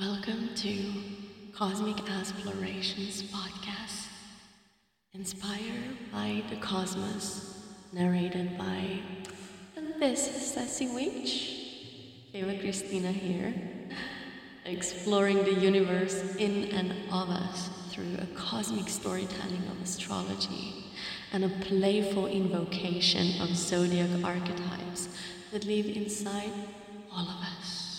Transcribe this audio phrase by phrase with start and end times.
[0.00, 0.78] Welcome to
[1.52, 4.06] Cosmic Explorations Podcast,
[5.12, 8.98] inspired by the cosmos, narrated by
[9.98, 11.52] this is Sassy Witch.
[12.32, 13.52] Eva Christina here,
[14.64, 20.86] exploring the universe in and of us through a cosmic storytelling of astrology
[21.34, 25.10] and a playful invocation of zodiac archetypes
[25.52, 26.52] that live inside
[27.12, 27.89] all of us.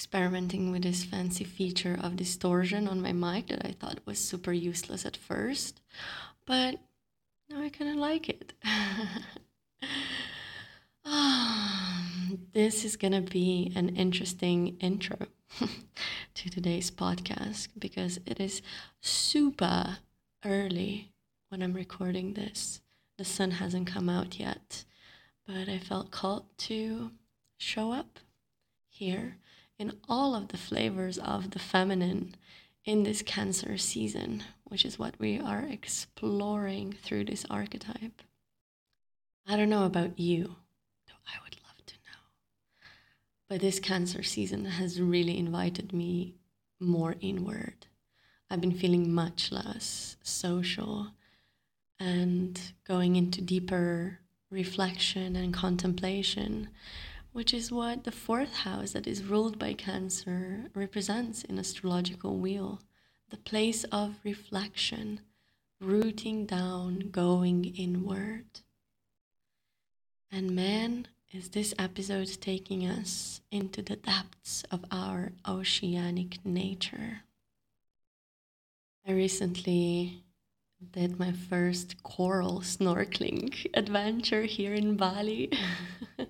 [0.00, 4.50] Experimenting with this fancy feature of distortion on my mic that I thought was super
[4.50, 5.82] useless at first,
[6.46, 6.76] but
[7.50, 8.54] now I kind of like it.
[11.04, 12.06] Ah,
[12.52, 15.18] this is to be an interesting intro
[16.34, 18.62] to today's podcast because it is
[19.02, 19.98] super
[20.46, 21.12] early
[21.50, 22.80] when I'm recording this.
[23.18, 24.84] The sun hasn't come out yet,
[25.46, 27.10] but I felt called to
[27.58, 28.18] show up
[28.88, 29.36] here
[29.80, 32.34] in all of the flavors of the feminine
[32.84, 38.22] in this Cancer season, which is what we are exploring through this archetype.
[39.48, 40.56] I don't know about you,
[41.08, 42.18] though I would love to know.
[43.48, 46.34] But this Cancer season has really invited me
[46.78, 47.86] more inward.
[48.50, 51.12] I've been feeling much less social
[51.98, 54.18] and going into deeper
[54.50, 56.68] reflection and contemplation,
[57.32, 62.80] which is what the fourth house that is ruled by Cancer represents in astrological wheel
[63.30, 65.20] the place of reflection,
[65.80, 68.60] rooting down, going inward.
[70.32, 77.20] And man, is this episode taking us into the depths of our oceanic nature.
[79.06, 80.24] I recently
[80.92, 85.52] did my first coral snorkeling adventure here in Bali.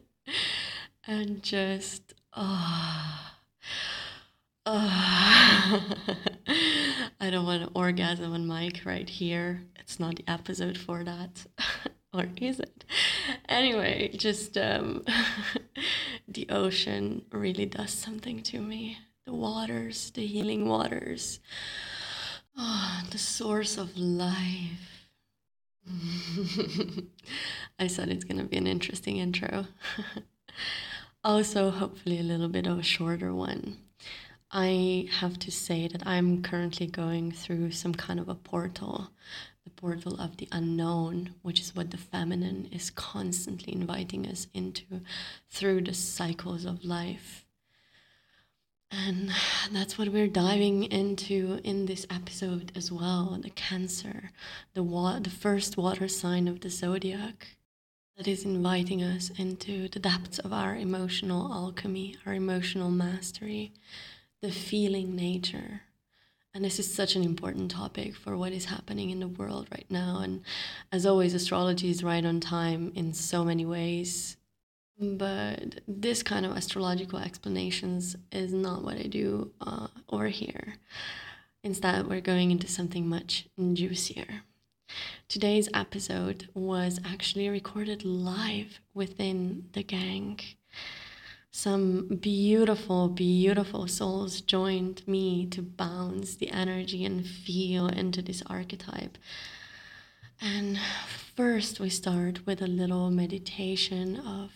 [1.11, 3.34] and just, ah.
[4.64, 4.72] Oh,
[5.66, 5.97] oh.
[7.20, 9.62] I don't want to orgasm on mic right here.
[9.81, 11.47] It's not the episode for that.
[12.15, 12.84] or is it?
[13.49, 15.04] Anyway, just um,
[16.28, 18.99] the ocean really does something to me.
[19.26, 21.41] The waters, the healing waters.
[22.56, 25.09] Oh, the source of life.
[27.81, 29.66] I said it's going to be an interesting intro.
[31.22, 33.76] Also, hopefully, a little bit of a shorter one.
[34.53, 39.10] I have to say that I'm currently going through some kind of a portal,
[39.64, 45.03] the portal of the unknown, which is what the feminine is constantly inviting us into
[45.48, 47.44] through the cycles of life.
[48.91, 49.31] And
[49.70, 54.32] that's what we're diving into in this episode as well the Cancer,
[54.75, 57.56] the, wa- the first water sign of the zodiac
[58.16, 63.72] that is inviting us into the depths of our emotional alchemy, our emotional mastery,
[64.43, 65.82] the feeling nature.
[66.53, 69.87] And this is such an important topic for what is happening in the world right
[69.88, 70.20] now.
[70.22, 70.43] And
[70.91, 74.37] as always, astrology is right on time in so many ways.
[74.99, 80.75] But this kind of astrological explanations is not what I do uh, over here.
[81.62, 84.43] Instead, we're going into something much juicier.
[85.28, 90.40] Today's episode was actually recorded live within the gang.
[91.52, 99.18] Some beautiful, beautiful souls joined me to bounce the energy and feel into this archetype.
[100.40, 100.78] And
[101.36, 104.50] first, we start with a little meditation of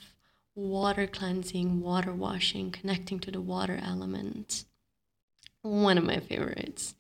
[0.54, 4.64] water cleansing, water washing, connecting to the water element.
[5.62, 6.94] One of my favorites.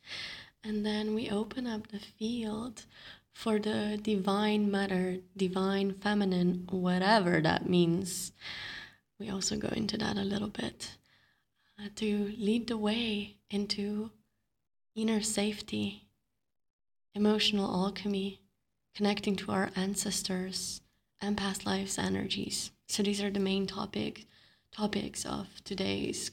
[0.62, 2.86] And then we open up the field
[3.34, 8.32] for the divine matter, divine feminine, whatever that means.
[9.18, 10.96] We also go into that a little bit
[11.78, 14.10] uh, to lead the way into
[14.94, 16.06] inner safety,
[17.14, 18.40] emotional alchemy,
[18.94, 20.80] connecting to our ancestors
[21.20, 22.70] and past lives energies.
[22.86, 24.26] So these are the main topic
[24.70, 26.30] topics of today's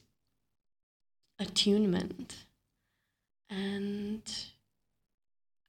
[1.39, 2.45] attunement.
[3.49, 4.21] And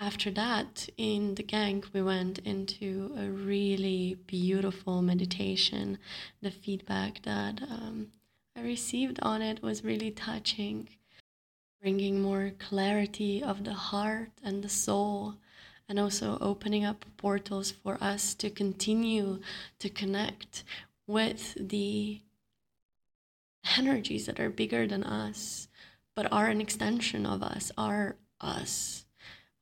[0.02, 5.96] after that, in the gang, we went into a really beautiful meditation.
[6.40, 8.08] The feedback that um,
[8.56, 10.88] I received on it was really touching,
[11.80, 15.36] bringing more clarity of the heart and the soul,
[15.88, 19.38] and also opening up portals for us to continue
[19.78, 20.64] to connect
[21.06, 22.20] with the
[23.78, 25.68] energies that are bigger than us,
[26.16, 29.04] but are an extension of us, are us.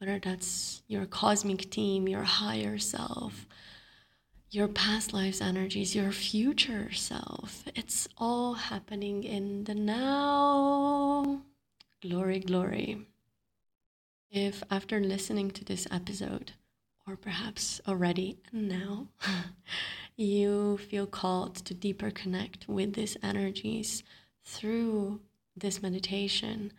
[0.00, 3.46] Whether that's your cosmic team, your higher self,
[4.50, 7.64] your past lives energies, your future self.
[7.74, 11.42] It's all happening in the now.
[12.00, 13.06] glory, glory.
[14.30, 16.52] If after listening to this episode,
[17.06, 19.08] or perhaps already now,
[20.16, 24.02] you feel called to deeper connect with these energies
[24.42, 25.20] through
[25.54, 26.72] this meditation,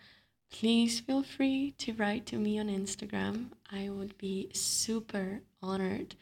[0.51, 3.48] please feel free to write to me on Instagram.
[3.71, 6.15] I would be super honored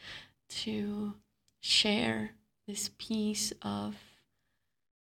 [0.49, 1.15] to
[1.59, 2.31] share
[2.67, 3.95] this piece of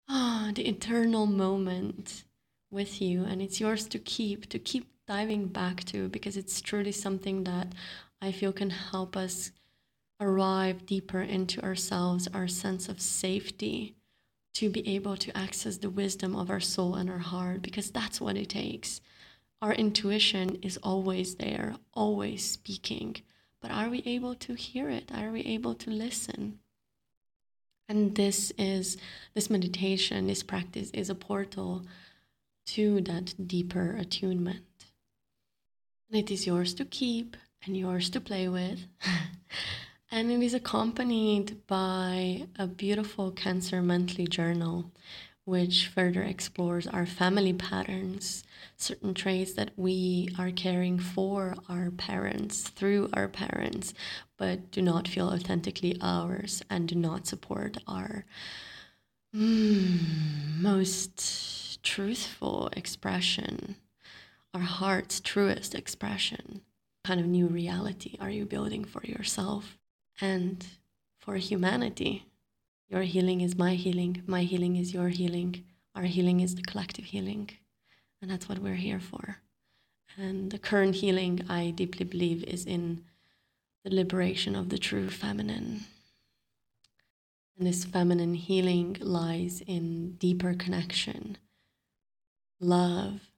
[0.09, 2.25] ah, the eternal moment
[2.71, 3.25] with you.
[3.25, 7.73] And it's yours to keep, to keep diving back to, because it's truly something that
[8.23, 9.51] I feel can help us
[10.21, 13.97] arrive deeper into ourselves, our sense of safety,
[14.55, 18.20] to be able to access the wisdom of our soul and our heart, because that's
[18.20, 19.00] what it takes.
[19.62, 23.17] Our intuition is always there, always speaking.
[23.61, 25.11] But are we able to hear it?
[25.14, 26.58] Are we able to listen?
[27.88, 28.97] And this is
[29.35, 31.82] this meditation, this practice is a portal
[32.67, 34.64] to that deeper attunement.
[36.08, 38.87] And it is yours to keep and yours to play with.
[40.11, 44.91] and it is accompanied by a beautiful Cancer monthly journal,
[45.45, 48.43] which further explores our family patterns,
[48.77, 53.95] certain traits that we are caring for our parents, through our parents,
[54.37, 58.25] but do not feel authentically ours and do not support our
[59.35, 63.77] mm, most truthful expression,
[64.53, 66.63] our heart's truest expression.
[67.05, 69.80] Kind of new reality are you building for yourself
[70.20, 70.67] and
[71.19, 72.26] for humanity?
[72.88, 74.22] Your healing is my healing.
[74.26, 75.64] My healing is your healing.
[75.94, 77.50] Our healing is the collective healing.
[78.20, 79.38] And that's what we're here for.
[80.17, 83.05] And the current healing, I deeply believe, is in
[83.84, 85.84] the liberation of the true feminine.
[87.56, 91.38] And this feminine healing lies in deeper connection,
[92.58, 93.31] love,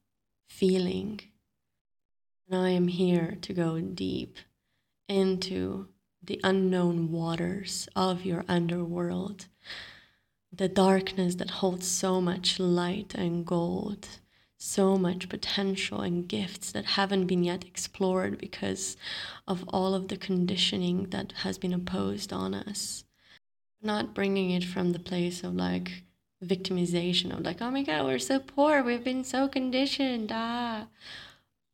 [0.48, 1.20] feeling.
[2.48, 4.36] And I am here to go deep
[5.08, 5.88] into
[6.24, 9.46] the unknown waters of your underworld,
[10.52, 14.08] the darkness that holds so much light and gold,
[14.56, 18.96] so much potential and gifts that haven't been yet explored because
[19.48, 23.04] of all of the conditioning that has been imposed on us.
[23.82, 26.04] Not bringing it from the place of like
[26.44, 30.86] victimization of like, oh my god, we're so poor, we've been so conditioned, ah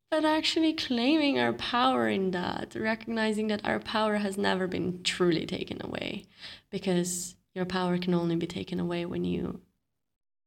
[0.09, 5.45] but actually claiming our power in that, recognizing that our power has never been truly
[5.45, 6.25] taken away
[6.69, 9.61] because your power can only be taken away when you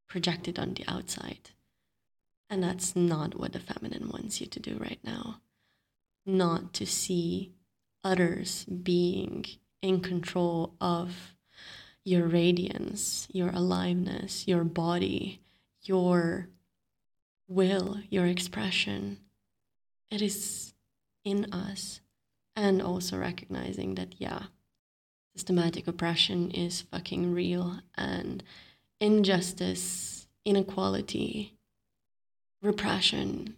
[0.09, 1.51] project it on the outside.
[2.51, 5.41] And that's not what the feminine wants you to do right now.
[6.27, 7.53] Not to see
[8.05, 9.47] others being
[9.81, 11.35] in control of
[12.05, 15.41] your radiance, your aliveness, your body,
[15.83, 16.49] your
[17.49, 19.19] will, your expression,
[20.13, 20.75] it is
[21.25, 22.01] in us
[22.55, 24.45] and also recognizing that yeah
[25.35, 28.43] systematic oppression is fucking real and
[29.01, 31.55] injustice inequality
[32.61, 33.57] repression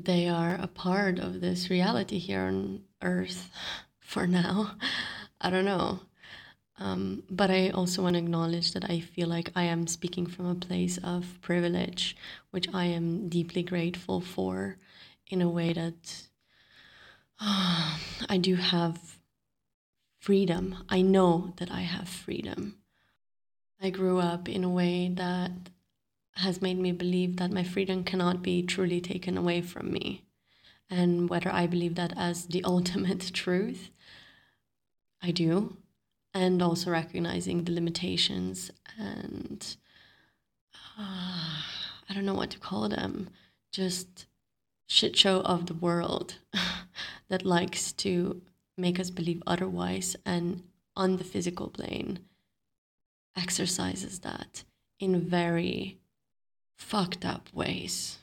[0.00, 3.50] they are a part of this reality here on earth
[4.00, 4.76] for now.
[5.40, 6.00] I don't know.
[6.80, 10.46] Um, but I also want to acknowledge that I feel like I am speaking from
[10.46, 12.16] a place of privilege,
[12.52, 14.76] which I am deeply grateful for
[15.28, 16.28] in a way that
[17.40, 19.18] uh, I do have
[20.20, 20.84] freedom.
[20.88, 22.76] I know that I have freedom.
[23.80, 25.52] I grew up in a way that
[26.32, 30.24] has made me believe that my freedom cannot be truly taken away from me.
[30.90, 33.90] And whether I believe that as the ultimate truth,
[35.22, 35.76] I do.
[36.34, 39.76] And also recognizing the limitations and
[40.98, 41.02] uh,
[42.10, 43.28] I don't know what to call them,
[43.70, 44.26] just
[44.88, 46.36] shit show of the world
[47.28, 48.40] that likes to
[48.76, 50.62] make us believe otherwise and
[50.96, 52.18] on the physical plane
[53.36, 54.64] exercises that
[54.98, 55.98] in very
[56.74, 58.18] fucked up ways.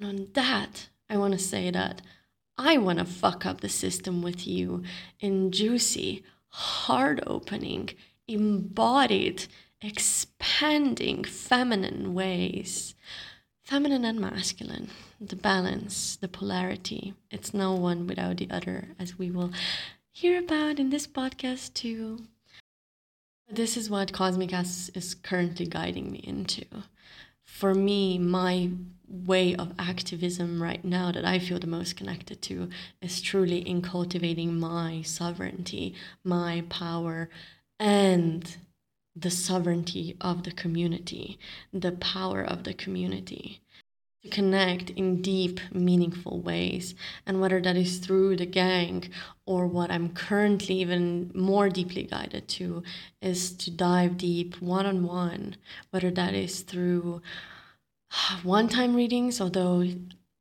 [0.00, 2.00] And on that, I want to say that
[2.56, 4.82] I want to fuck up the system with you
[5.20, 7.90] in juicy, heart opening,
[8.26, 9.46] embodied,
[9.80, 12.94] expanding feminine ways
[13.68, 14.88] feminine and masculine,
[15.20, 17.14] the balance, the polarity.
[17.30, 19.50] It's no one without the other, as we will
[20.10, 22.26] hear about in this podcast too.
[23.50, 26.64] This is what Cosmic S is currently guiding me into.
[27.44, 28.70] For me, my
[29.08, 32.68] way of activism right now that I feel the most connected to
[33.00, 37.30] is truly in cultivating my sovereignty, my power,
[37.80, 38.56] and
[39.16, 41.38] the sovereignty of the community,
[41.72, 43.60] the power of the community.
[44.22, 46.94] To connect in deep, meaningful ways.
[47.26, 49.08] And whether that is through the gang
[49.46, 52.82] or what I'm currently even more deeply guided to
[53.22, 55.56] is to dive deep one on one,
[55.90, 57.22] whether that is through
[58.42, 59.84] one time readings, although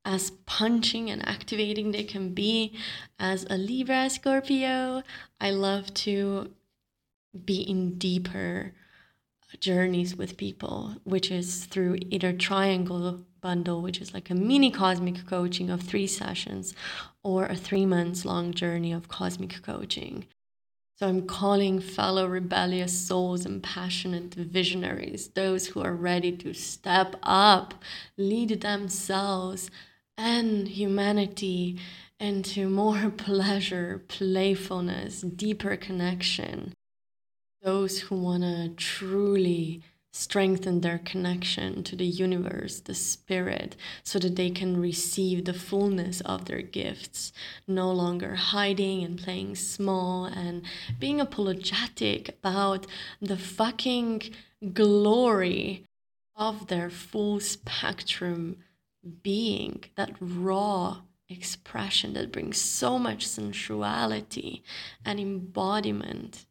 [0.03, 2.73] as punching and activating they can be
[3.19, 5.03] as a Libra Scorpio,
[5.41, 6.53] I love to
[7.45, 8.73] be in deeper
[9.59, 15.25] journeys with people, which is through either triangle bundle, which is like a mini cosmic
[15.25, 16.73] coaching of three sessions,
[17.23, 20.25] or a three months long journey of cosmic coaching.
[20.97, 27.15] So I'm calling fellow rebellious souls and passionate visionaries, those who are ready to step
[27.21, 27.75] up,
[28.17, 29.69] lead themselves
[30.17, 31.77] and humanity
[32.19, 36.73] into more pleasure, playfulness, deeper connection.
[37.61, 39.83] Those who want to truly
[40.17, 46.21] strengthen their connection to the universe, the spirit, so that they can receive the fullness
[46.21, 47.31] of their gifts,
[47.67, 50.63] no longer hiding and playing small and
[50.99, 52.87] being apologetic about
[53.21, 54.21] the fucking
[54.73, 55.83] glory
[56.35, 58.57] of their full spectrum
[59.21, 60.97] being, that raw
[61.29, 64.63] expression that brings so much sensuality
[65.05, 66.47] and embodiment.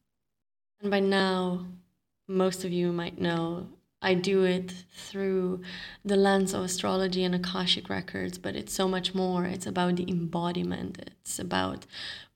[0.80, 1.66] And by now,
[2.28, 3.68] most of you might know
[4.02, 5.62] I do it through
[6.04, 9.44] the lens of astrology and Akashic records, but it's so much more.
[9.46, 11.86] It's about the embodiment, it's about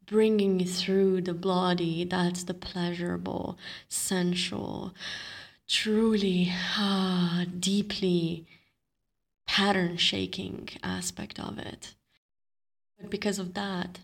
[0.07, 2.05] bringing you through the body.
[2.05, 4.95] That's the pleasurable, sensual,
[5.69, 8.47] truly ah, deeply
[9.47, 11.95] pattern shaking aspect of it.
[13.01, 14.01] But because of that,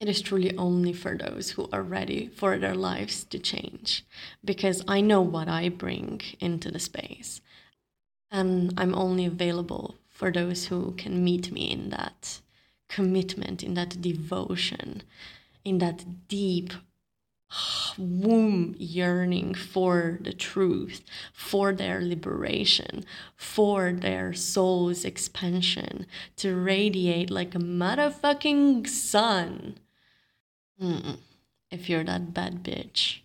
[0.00, 4.04] it is truly only for those who are ready for their lives to change
[4.44, 7.40] because I know what I bring into the space.
[8.30, 12.40] And I'm only available for those who can meet me in that
[12.88, 15.02] commitment, in that devotion,
[15.64, 16.72] in that deep
[17.96, 21.02] womb yearning for the truth,
[21.32, 29.76] for their liberation, for their soul's expansion, to radiate like a motherfucking sun
[30.80, 31.18] Mm-mm.
[31.70, 33.18] If you're that bad bitch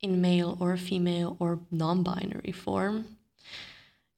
[0.00, 3.16] in male or female or non binary form,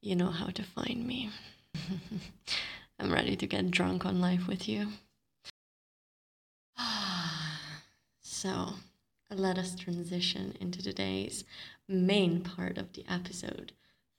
[0.00, 1.30] you know how to find me.
[2.98, 4.88] I'm ready to get drunk on life with you.
[8.20, 8.74] so,
[9.30, 11.44] let us transition into today's
[11.88, 13.72] main part of the episode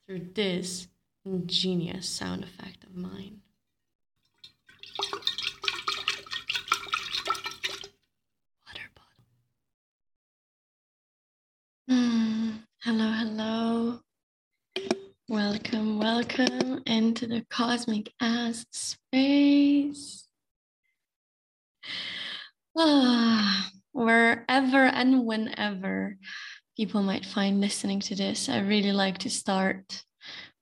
[0.06, 0.88] through this
[1.26, 3.42] ingenious sound effect of mine.
[16.20, 20.28] Welcome, into the cosmic ass space.
[22.78, 26.18] Ah, wherever and whenever
[26.76, 30.04] people might find listening to this, I really like to start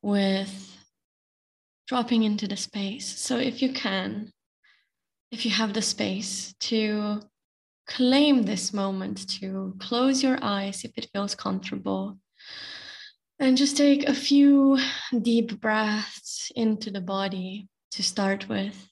[0.04, 0.78] with
[1.88, 3.08] dropping into the space.
[3.20, 4.32] So if you can,
[5.32, 7.20] if you have the space to
[7.88, 12.20] claim this moment to close your eyes if it feels comfortable.
[13.40, 14.80] And just take a few
[15.22, 18.90] deep breaths into the body to start with.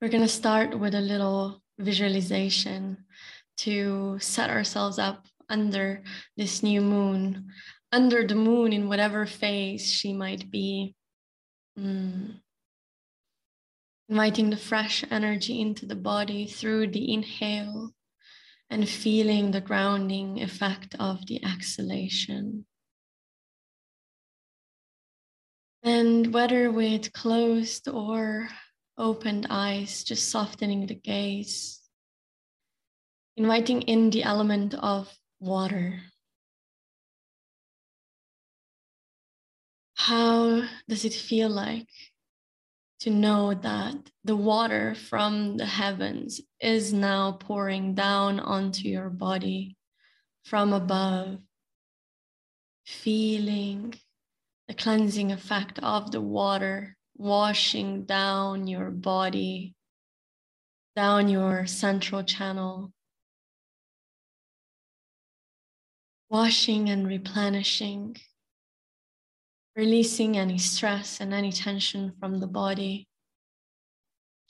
[0.00, 3.04] We're going to start with a little visualization
[3.58, 6.02] to set ourselves up under
[6.36, 7.48] this new moon,
[7.92, 10.94] under the moon in whatever phase she might be.
[11.78, 12.40] Mm
[14.10, 17.92] inviting the fresh energy into the body through the inhale
[18.70, 22.64] and feeling the grounding effect of the exhalation.
[25.82, 28.48] And whether with closed or
[28.96, 31.80] opened eyes, just softening the gaze,
[33.36, 36.02] inviting in the element of water.
[39.94, 41.88] How does it feel like
[43.00, 49.76] to know that the water from the heavens is now pouring down onto your body
[50.44, 51.38] from above,
[52.84, 53.94] feeling
[54.68, 59.74] the cleansing effect of the water washing down your body,
[60.94, 62.92] down your central channel,
[66.30, 68.16] washing and replenishing
[69.76, 73.06] releasing any stress and any tension from the body.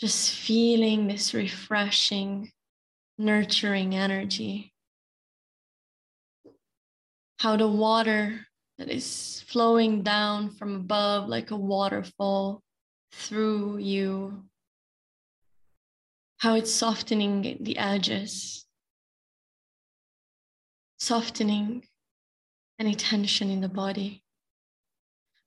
[0.00, 2.50] Just feeling this refreshing,
[3.18, 4.72] nurturing energy.
[7.38, 8.46] How the water
[8.78, 12.62] that is flowing down from above like a waterfall
[13.12, 14.44] through you.
[16.38, 18.64] How it's softening the edges,
[20.98, 21.84] softening
[22.78, 24.24] any tension in the body.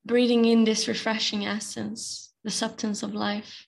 [0.06, 3.68] Breathing in this refreshing essence, the substance of life.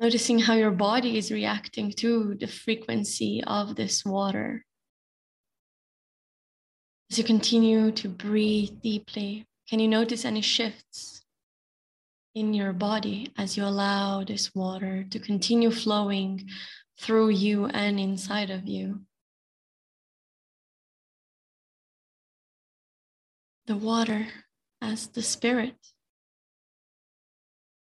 [0.00, 4.64] Noticing how your body is reacting to the frequency of this water.
[7.08, 11.22] As you continue to breathe deeply, can you notice any shifts
[12.34, 16.48] in your body as you allow this water to continue flowing
[16.98, 19.02] through you and inside of you?
[23.72, 24.28] The water
[24.82, 25.78] as the spirit.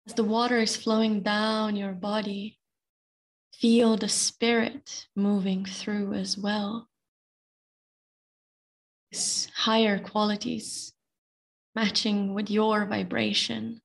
[0.07, 2.59] As the water is flowing down your body,
[3.53, 6.87] feel the spirit moving through as well
[9.11, 10.93] These higher qualities
[11.75, 13.81] matching with your vibration,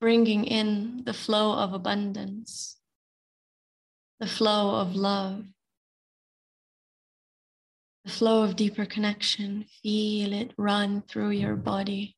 [0.00, 2.78] bringing in the flow of abundance,
[4.18, 5.44] the flow of love,
[8.04, 9.66] the flow of deeper connection.
[9.82, 12.16] Feel it run through your body.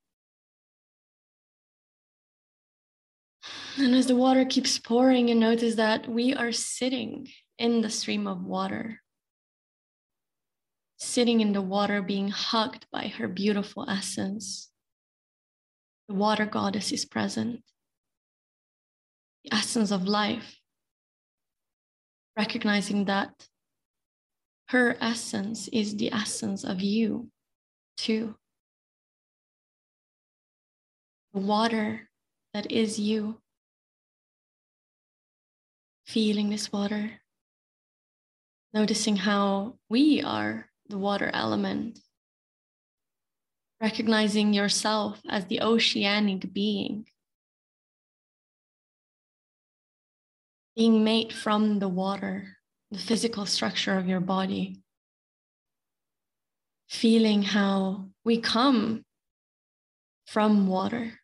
[3.78, 7.28] And as the water keeps pouring, you notice that we are sitting
[7.59, 9.00] in the stream of water
[10.99, 14.71] sitting in the water, being hugged by her beautiful essence.
[16.09, 17.62] The water goddess is present,
[19.45, 20.59] the essence of life,
[22.37, 23.31] recognizing that
[24.68, 27.30] her essence is the essence of you,
[27.96, 28.35] too.
[31.32, 32.08] The water
[32.52, 33.40] that is you.
[36.06, 37.20] Feeling this water,
[38.73, 41.99] noticing how we are the water element,
[43.80, 47.06] recognizing yourself as the oceanic being,
[50.76, 52.55] being made from the water,
[52.90, 54.80] the physical structure of your body,
[56.88, 59.04] feeling how we come
[60.26, 61.20] from water,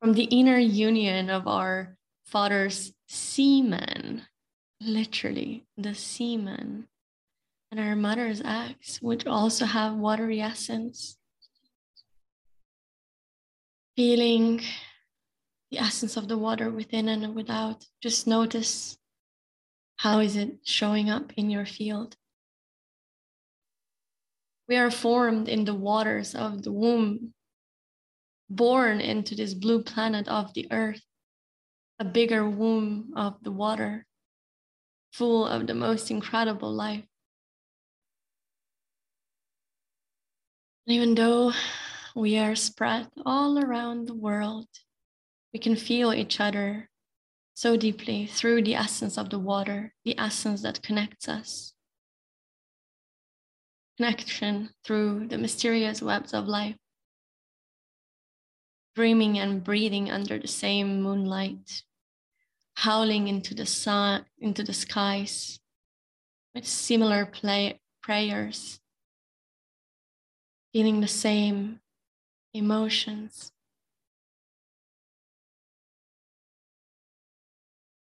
[0.00, 4.22] from the inner union of our father's semen,
[4.80, 6.86] literally the semen
[7.70, 11.18] and our mother's eggs, which also have watery essence.
[13.96, 14.62] Feeling
[15.70, 17.84] the essence of the water within and without.
[18.02, 18.96] Just notice
[20.00, 22.16] how is it showing up in your field.
[24.66, 27.34] We are formed in the waters of the womb,
[28.48, 31.02] born into this blue planet of the earth,
[31.98, 34.06] a bigger womb of the water,
[35.12, 37.04] full of the most incredible life.
[40.86, 41.52] And even though
[42.16, 44.68] we are spread all around the world,
[45.52, 46.89] we can feel each other
[47.60, 51.74] so deeply through the essence of the water, the essence that connects us.
[53.98, 56.76] Connection through the mysterious webs of life.
[58.96, 61.82] Dreaming and breathing under the same moonlight,
[62.76, 65.60] howling into the sun, into the skies
[66.54, 68.80] with similar play, prayers
[70.72, 71.80] feeling the same
[72.54, 73.52] emotions.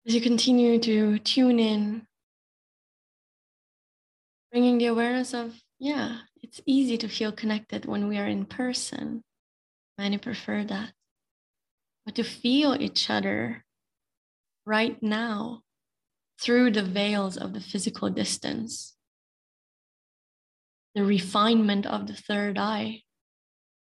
[0.08, 2.06] As you continue to tune in,
[4.50, 9.22] bringing the awareness of, yeah, it's easy to feel connected when we are in person.
[9.98, 10.94] Many prefer that.
[12.06, 13.66] But to feel each other
[14.64, 15.60] right now
[16.40, 18.94] through the veils of the physical distance
[20.94, 23.02] the refinement of the third eye.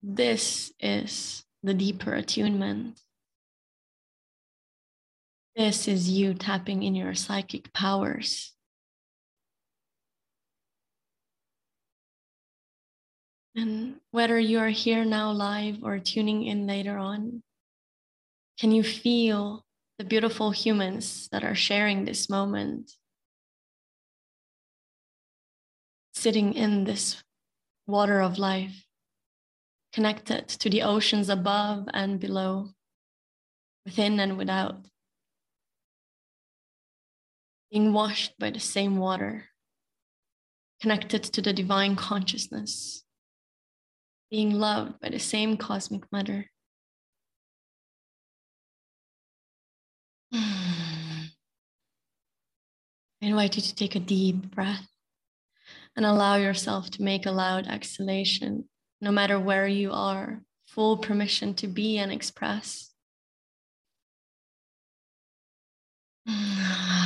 [0.01, 2.99] This is the deeper attunement.
[5.55, 8.53] This is you tapping in your psychic powers.
[13.55, 17.41] And whether you are here now live or tuning in later on,
[18.59, 19.63] can you feel
[19.97, 22.91] the beautiful humans that are sharing this moment
[26.13, 27.23] sitting in this
[27.87, 28.85] water of life,
[29.93, 32.71] connected to the oceans above and below,
[33.85, 34.85] within and without,
[37.71, 39.45] being washed by the same water,
[40.81, 43.03] connected to the divine consciousness,
[44.29, 46.51] being loved by the same cosmic mother.
[50.33, 51.29] I
[53.21, 54.87] invite you to take a deep breath
[55.95, 58.69] And allow yourself to make a loud exhalation,
[59.01, 62.91] no matter where you are, full permission to be and express.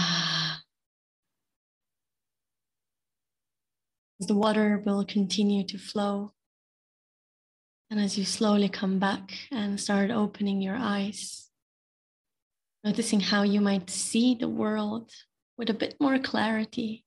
[4.28, 6.34] the water will continue to flow.
[7.90, 11.50] And as you slowly come back and start opening your eyes,
[12.84, 15.12] noticing how you might see the world
[15.58, 17.06] with a bit more clarity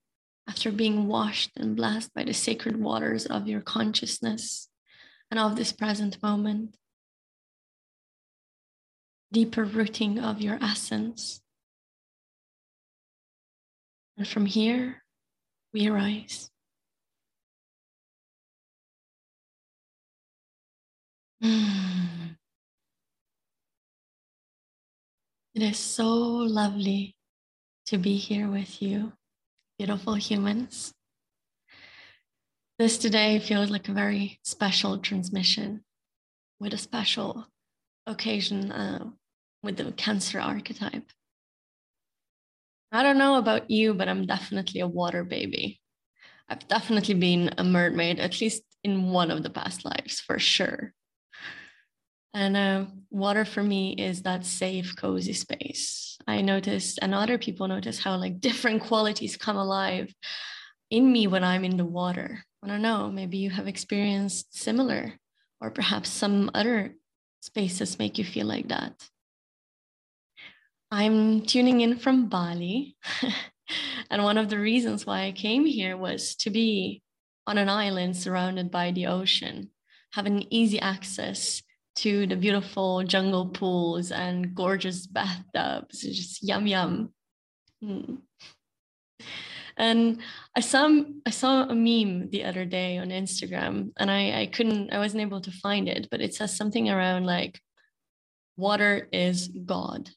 [0.49, 4.69] after being washed and blessed by the sacred waters of your consciousness
[5.31, 6.77] and of this present moment.
[9.33, 11.41] Deeper rooting of your essence.
[14.19, 15.05] And from here,
[15.73, 16.52] we arise.
[21.43, 22.39] It
[25.57, 27.17] is so lovely
[27.87, 29.13] to be here with you,
[29.77, 30.95] beautiful humans.
[32.79, 35.83] This today feels like a very special transmission
[36.61, 37.49] with a special
[38.07, 39.11] occasion uh,
[39.65, 41.11] with the Cancer archetype.
[42.93, 45.81] I don't know about you, but I'm definitely a water baby.
[46.49, 50.95] I've definitely been a mermaid, at least in one of the past lives, for sure.
[52.35, 56.17] And uh, water for me is that safe, cozy space.
[56.27, 60.15] I noticed, and other people notice how like different qualities come alive
[60.91, 62.45] in me when I'm in the water.
[62.63, 65.15] I don't know, maybe you have experienced similar,
[65.61, 66.95] or perhaps some other
[67.41, 69.09] spaces make you feel like that.
[70.91, 72.97] I'm tuning in from Bali.
[74.11, 77.03] and one of the reasons why I came here was to be
[77.47, 79.71] on an island surrounded by the ocean,
[80.13, 81.63] having easy access
[82.03, 86.03] to the beautiful jungle pools and gorgeous bathtubs.
[86.03, 87.13] It's just yum yum.
[87.83, 88.19] Mm.
[89.77, 90.19] And
[90.57, 90.91] I saw
[91.25, 95.23] I saw a meme the other day on Instagram, and I I couldn't I wasn't
[95.23, 97.61] able to find it, but it says something around like,
[98.57, 100.11] "Water is God."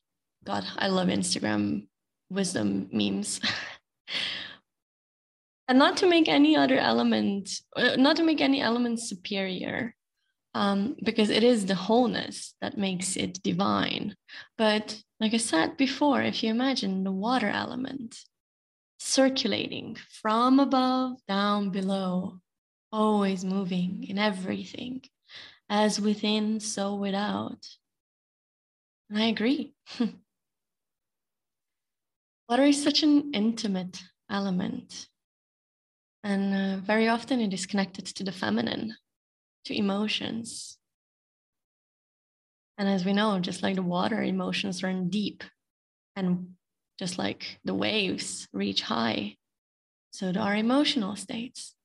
[0.43, 1.87] God, I love Instagram
[2.29, 3.39] wisdom memes.
[5.67, 9.95] and not to make any other element, uh, not to make any element superior,
[10.55, 14.15] um, because it is the wholeness that makes it divine.
[14.57, 18.17] But like I said before, if you imagine the water element
[18.97, 22.39] circulating from above down below,
[22.89, 25.01] always moving in everything,
[25.69, 27.67] as within, so without.
[29.09, 29.73] And I agree.
[32.49, 35.09] water is such an intimate element.
[36.23, 38.95] And uh, very often it is connected to the feminine
[39.65, 40.77] to emotions.
[42.77, 45.43] And as we know, just like the water, emotions run deep.
[46.15, 46.55] And
[46.97, 49.35] just like the waves reach high,
[50.11, 51.75] so do our emotional states.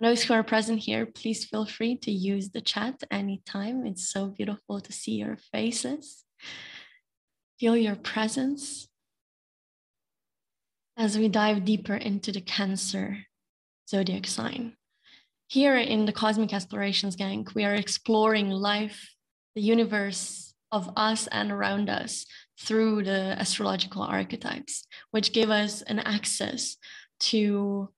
[0.00, 3.86] Those who are present here, please feel free to use the chat anytime.
[3.86, 6.24] It's so beautiful to see your faces,
[7.60, 8.88] feel your presence
[10.96, 13.26] as we dive deeper into the Cancer
[13.88, 14.76] zodiac sign.
[15.54, 19.14] Here in the Cosmic Explorations Gang, we are exploring life,
[19.54, 22.26] the universe of us and around us
[22.60, 26.76] through the astrological archetypes, which give us an access
[27.30, 27.88] to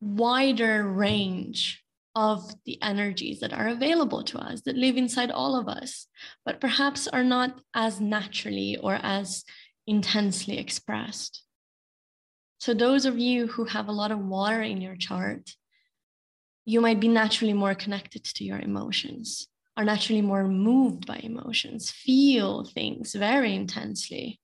[0.00, 1.82] wider range
[2.14, 6.06] of the energies that are available to us that live inside all of us
[6.44, 9.44] but perhaps are not as naturally or as
[9.88, 11.42] intensely expressed.
[12.60, 15.50] So those of you who have a lot of water in your chart
[16.68, 21.90] you might be naturally more connected to your emotions, are naturally more moved by emotions,
[21.90, 24.38] feel things very intensely.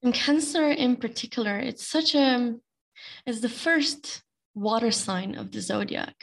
[0.00, 2.54] In Cancer, in particular, it's such a,
[3.26, 4.22] it's the first
[4.54, 6.14] water sign of the zodiac.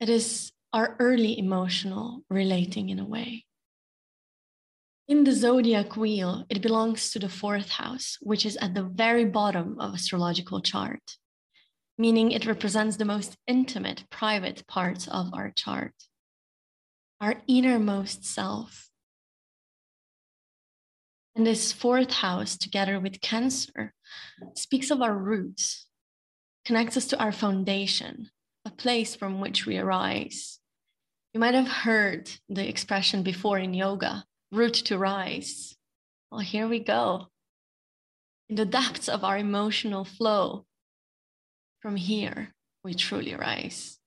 [0.00, 3.44] It is our early emotional relating in a way.
[5.06, 9.26] In the zodiac wheel, it belongs to the fourth house, which is at the very
[9.26, 11.02] bottom of astrological chart
[12.00, 15.92] meaning it represents the most intimate, private parts of our chart,
[17.20, 18.88] our innermost self.
[21.36, 23.92] And this fourth house, together with Cancer,
[24.54, 25.86] speaks of our roots,
[26.64, 28.30] connects us to our foundation,
[28.64, 30.58] a place from which we arise.
[31.34, 35.76] You might have heard the expression before in yoga root to rise.
[36.32, 37.26] Well, here we go.
[38.48, 40.64] In the depths of our emotional flow,
[41.80, 43.98] from here, we truly rise.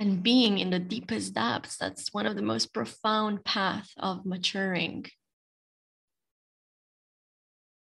[0.00, 5.06] And being in the deepest depths, that's one of the most profound paths of maturing.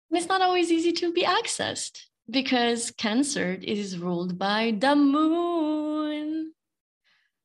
[0.09, 6.51] And it's not always easy to be accessed because Cancer is ruled by the moon.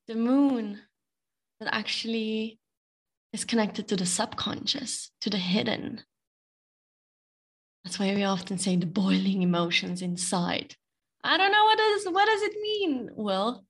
[0.09, 0.80] The moon
[1.61, 2.59] that actually
[3.32, 6.02] is connected to the subconscious, to the hidden.
[7.85, 10.74] That's why we often say the boiling emotions inside.
[11.27, 13.11] I don't know what does what does it mean?
[13.17, 13.67] Well,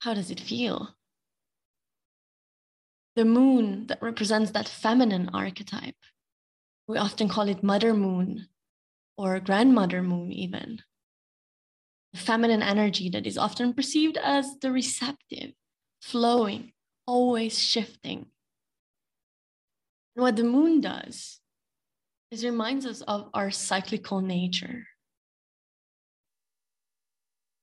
[0.00, 0.96] how does it feel?
[3.16, 5.96] The moon that represents that feminine archetype.
[6.86, 8.46] We often call it mother moon
[9.18, 10.80] or grandmother moon, even.
[12.14, 15.52] The feminine energy that is often perceived as the receptive,
[16.00, 16.72] flowing,
[17.06, 18.26] always shifting.
[20.16, 21.40] And what the moon does
[22.30, 24.86] is reminds us of our cyclical nature.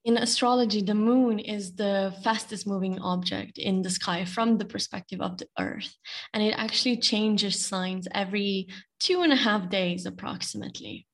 [0.06, 5.20] In astrology, the moon is the fastest moving object in the sky from the perspective
[5.20, 5.96] of the earth.
[6.32, 8.68] And it actually changes signs every
[9.00, 11.08] two and a half days, approximately.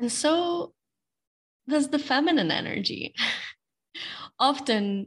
[0.00, 0.74] And so
[1.68, 3.14] does the feminine energy.
[4.40, 5.06] Often,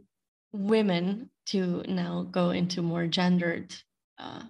[0.54, 3.76] women, to now go into more gendered
[4.18, 4.44] uh,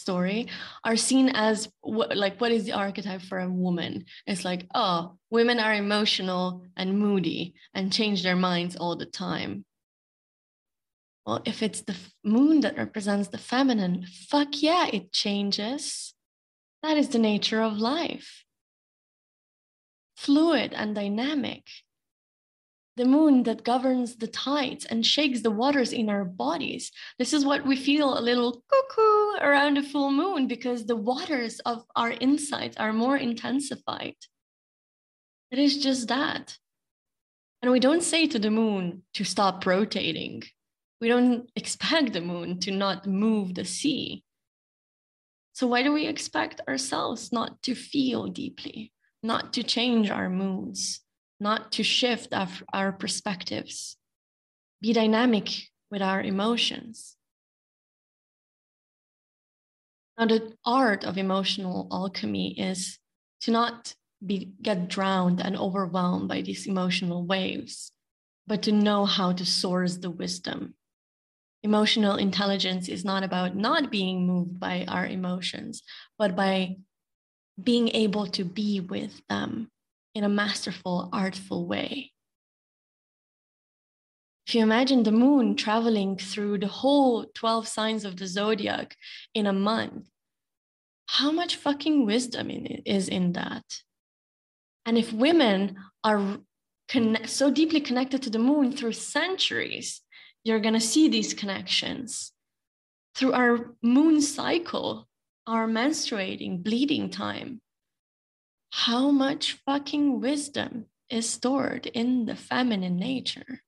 [0.00, 0.48] story
[0.84, 4.04] are seen as what like what is the archetype for a woman?
[4.26, 9.64] It's like oh women are emotional and moody and change their minds all the time.
[11.26, 16.14] Well if it's the moon that represents the feminine fuck yeah it changes.
[16.82, 18.44] That is the nature of life.
[20.16, 21.64] Fluid and dynamic
[23.00, 26.92] the moon that governs the tides and shakes the waters in our bodies.
[27.18, 31.60] This is what we feel a little cuckoo around a full moon because the waters
[31.60, 34.16] of our insides are more intensified.
[35.50, 36.58] It is just that.
[37.62, 40.42] And we don't say to the moon to stop rotating.
[41.00, 44.24] We don't expect the moon to not move the sea.
[45.54, 51.00] So, why do we expect ourselves not to feel deeply, not to change our moods?
[51.40, 53.96] Not to shift our, our perspectives,
[54.80, 55.48] be dynamic
[55.90, 57.16] with our emotions.
[60.18, 62.98] Now, the art of emotional alchemy is
[63.40, 67.92] to not be, get drowned and overwhelmed by these emotional waves,
[68.46, 70.74] but to know how to source the wisdom.
[71.62, 75.82] Emotional intelligence is not about not being moved by our emotions,
[76.18, 76.76] but by
[77.62, 79.70] being able to be with them
[80.20, 82.12] in a masterful, artful way.
[84.46, 88.96] If you imagine the moon traveling through the whole 12 signs of the zodiac
[89.32, 90.10] in a month,
[91.06, 92.50] how much fucking wisdom
[92.84, 93.64] is in that?
[94.84, 96.36] And if women are
[96.90, 100.02] con- so deeply connected to the moon through centuries,
[100.44, 102.32] you're going to see these connections.
[103.14, 105.08] Through our moon cycle,
[105.46, 107.62] our menstruating, bleeding time,
[108.70, 113.62] how much fucking wisdom is stored in the feminine nature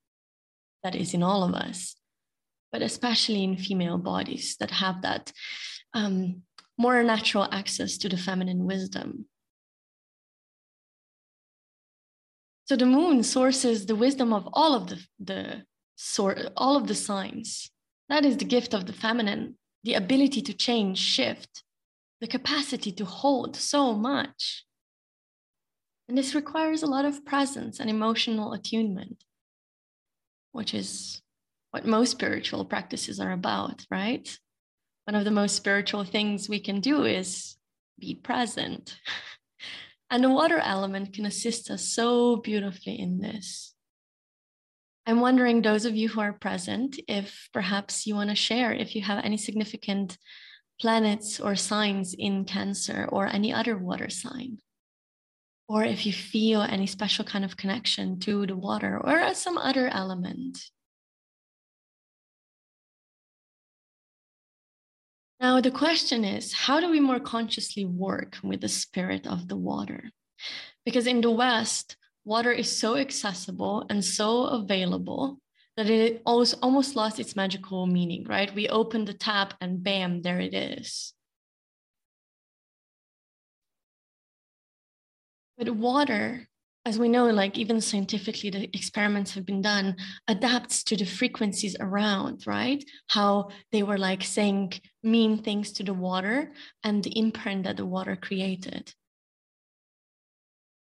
[0.83, 1.97] that is in all of us,
[2.71, 5.33] but especially in female bodies that have that
[5.95, 6.43] um,
[6.79, 9.27] more natural access to the feminine wisdom.
[12.65, 15.65] So the moon sources the wisdom of all of the, the
[16.57, 17.71] all of the signs.
[18.09, 21.63] That is the gift of the feminine, the ability to change, shift,
[22.21, 24.65] the capacity to hold so much.
[26.13, 29.25] And this requires a lot of presence and emotional attunement,
[30.51, 31.23] which is
[31.71, 34.29] what most spiritual practices are about, right?
[35.05, 37.57] One of the most spiritual things we can do is
[37.99, 38.99] be present.
[40.11, 43.75] and the water element can assist us so beautifully in this.
[45.07, 48.95] I'm wondering, those of you who are present, if perhaps you want to share if
[48.95, 50.19] you have any significant
[50.79, 54.59] planets or signs in Cancer or any other water sign
[55.73, 59.89] or if you feel any special kind of connection to the water or some other
[59.89, 60.59] element.
[65.41, 69.57] Now, the question is how do we more consciously work with the spirit of the
[69.57, 70.11] water?
[70.85, 75.39] Because in the West, water is so accessible and so available
[75.79, 78.55] that it almost lost its magical meaning, right?
[78.55, 81.15] We open the tap and bam, there it is.
[85.63, 86.49] But water,
[86.85, 89.95] as we know, like even scientifically, the experiments have been done,
[90.27, 92.85] adapts to the frequencies around, right?
[93.07, 94.73] How they were like saying
[95.05, 98.93] mean things to the water and the imprint that the water created.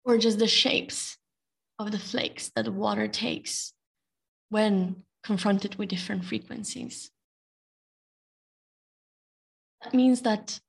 [0.06, 1.18] Or just the shapes
[1.80, 3.74] of the flakes that the water takes
[4.50, 7.10] when confronted with different frequencies.
[9.84, 10.60] That means that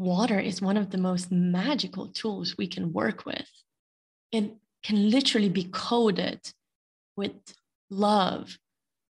[0.00, 3.46] water is one of the most magical tools we can work with.
[4.32, 6.40] It can literally be coded
[7.16, 7.32] with
[7.90, 8.56] love,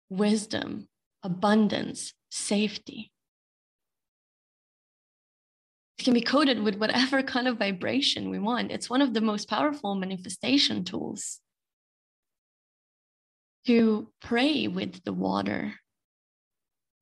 [0.09, 0.89] wisdom,
[1.23, 3.11] abundance, safety.
[5.97, 8.69] It can be coded with whatever kind of vibration we want.
[8.69, 11.39] It's one of the most powerful manifestation tools.
[13.67, 15.75] To pray with the water.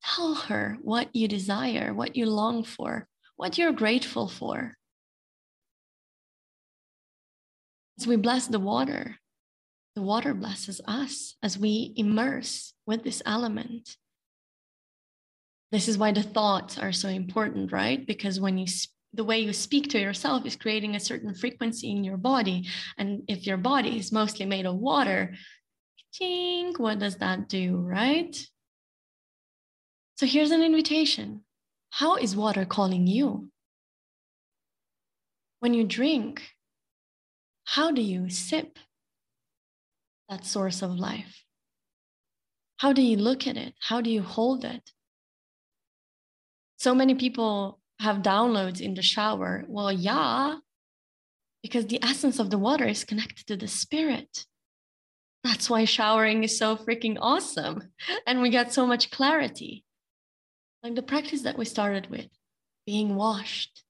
[0.04, 3.08] Tell her what you desire, what you long for,
[3.42, 4.72] what you're grateful for.
[7.98, 9.16] As we bless the water,
[9.96, 13.96] the water blesses us as we immerse with this element.
[15.72, 18.06] This is why the thoughts are so important, right?
[18.06, 18.66] Because when you
[19.12, 22.68] the way you speak to yourself is creating a certain frequency in your body.
[22.96, 25.34] And if your body is mostly made of water,
[26.12, 28.34] ching, what does that do, right?
[30.14, 31.42] So here's an invitation.
[31.92, 33.50] How is water calling you?
[35.60, 36.42] When you drink,
[37.64, 38.78] how do you sip
[40.30, 41.44] that source of life?
[42.78, 43.74] How do you look at it?
[43.78, 44.90] How do you hold it?
[46.78, 49.64] So many people have downloads in the shower.
[49.68, 50.56] Well, yeah,
[51.62, 54.46] because the essence of the water is connected to the spirit.
[55.44, 57.92] That's why showering is so freaking awesome.
[58.26, 59.84] And we get so much clarity.
[60.82, 62.28] Like the practice that we started with,
[62.86, 63.84] being washed,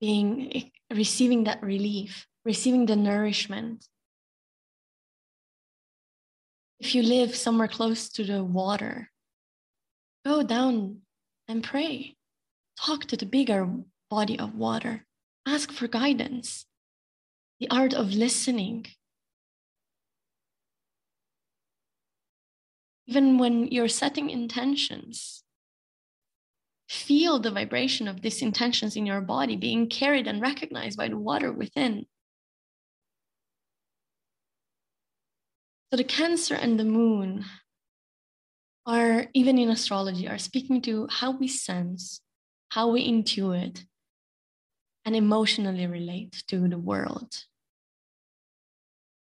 [0.00, 0.62] being eh,
[0.94, 3.86] receiving that relief, receiving the nourishment.
[6.80, 9.10] If you live somewhere close to the water,
[10.24, 11.02] go down
[11.46, 12.16] and pray.
[12.80, 13.68] Talk to the bigger
[14.08, 15.04] body of water.
[15.44, 16.66] Ask for guidance.
[17.60, 18.86] The art of listening.
[23.06, 25.42] Even when you're setting intentions,
[26.88, 31.18] feel the vibration of these intentions in your body being carried and recognized by the
[31.18, 32.06] water within.
[35.90, 37.44] So the Cancer and the Moon
[38.86, 42.20] are, even in astrology, are speaking to how we sense
[42.70, 43.84] how we intuit
[45.04, 47.44] and emotionally relate to the world.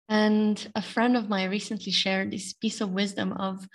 [0.09, 3.67] And a friend of mine recently shared this piece of wisdom of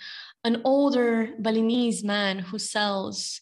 [0.44, 3.40] an older Balinese man who sells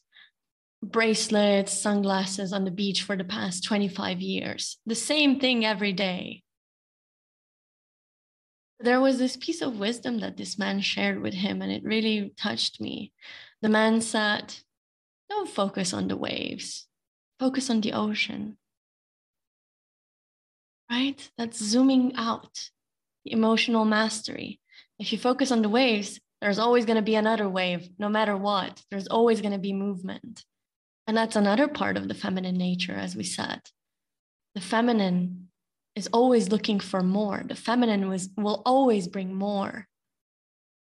[0.91, 4.79] bracelets, sunglasses on the beach for the past 25 years.
[4.87, 6.43] The same thing every day.
[8.81, 12.35] There was this piece of wisdom that this man shared with him, and it really
[12.37, 13.13] touched me.
[13.63, 14.55] The man said,
[15.31, 16.87] don't focus on the waves,
[17.39, 18.59] focus on the ocean.
[20.91, 21.31] Right?
[21.39, 22.71] That's zooming out,
[23.25, 24.61] the emotional mastery.
[24.99, 28.37] If you focus on the waves, there's always going to be another wave, no matter
[28.37, 28.83] what.
[28.91, 30.45] There's always going to be movement.
[31.07, 33.61] And that's another part of the feminine nature, as we said.
[34.55, 35.49] The feminine
[35.95, 37.43] is always looking for more.
[37.47, 39.87] The feminine was, will always bring more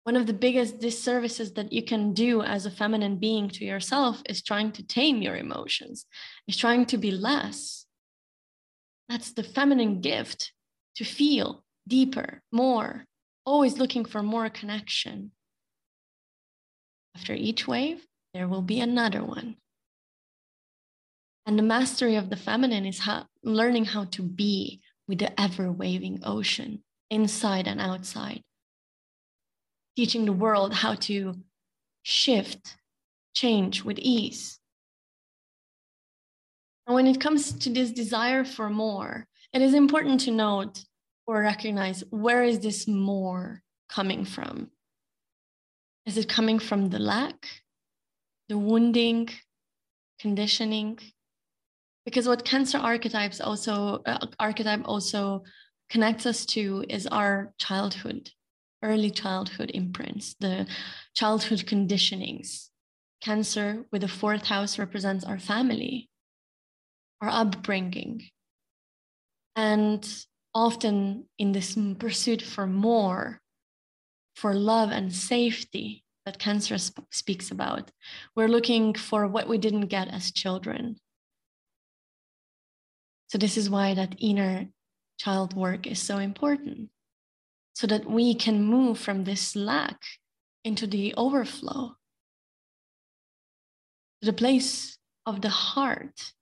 [0.07, 4.21] one of the biggest disservices that you can do as a feminine being to yourself
[4.29, 6.05] is trying to tame your emotions,
[6.47, 7.85] is trying to be less.
[9.09, 10.53] That's the feminine gift
[10.95, 13.03] to feel deeper, more,
[13.45, 15.31] always looking for more connection.
[17.13, 19.57] After each wave, there will be another one.
[21.47, 25.71] And the mastery of the feminine is how, learning how to be with the ever
[25.71, 28.43] waving ocean, inside and outside,
[29.95, 31.35] teaching the world how to
[32.03, 32.75] shift,
[33.33, 34.59] change with ease.
[36.85, 40.83] And when it comes to this desire for more, it is important to note
[41.25, 44.69] or recognize where is this more coming from?
[46.05, 47.47] Is it coming from the lack,
[48.49, 49.29] the wounding,
[50.19, 50.99] conditioning?
[52.07, 55.43] Because what cancer archetypes also uh, archetype also
[55.89, 58.29] connects us to is our childhood
[58.81, 60.65] early childhood imprints, the
[61.13, 62.69] childhood conditionings.
[63.21, 66.09] Cancer with the fourth house represents our family,
[67.19, 68.23] our upbringing.
[69.57, 70.07] And
[70.55, 73.41] often in this pursuit for more,
[74.37, 77.91] for love and safety that Cancer sp- speaks about,
[78.33, 80.95] we're looking for what we didn't get as children.
[83.27, 84.67] So, this is why that inner
[85.17, 86.89] child work is so important
[87.73, 89.99] so that we can move from this lack
[90.63, 91.95] into the overflow,
[94.21, 96.33] to the place of the heart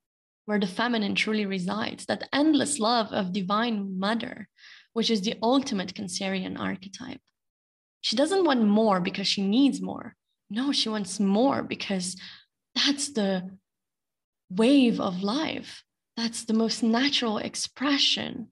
[0.45, 4.47] where the feminine truly resides, that endless love of divine mother,
[4.93, 7.19] which is the ultimate Cancerian archetype.
[8.01, 10.15] She doesn't want more because she needs more.
[10.49, 12.15] No, she wants more because
[12.75, 13.57] that's the
[14.49, 15.83] wave of life.
[16.17, 18.51] That's the most natural expression.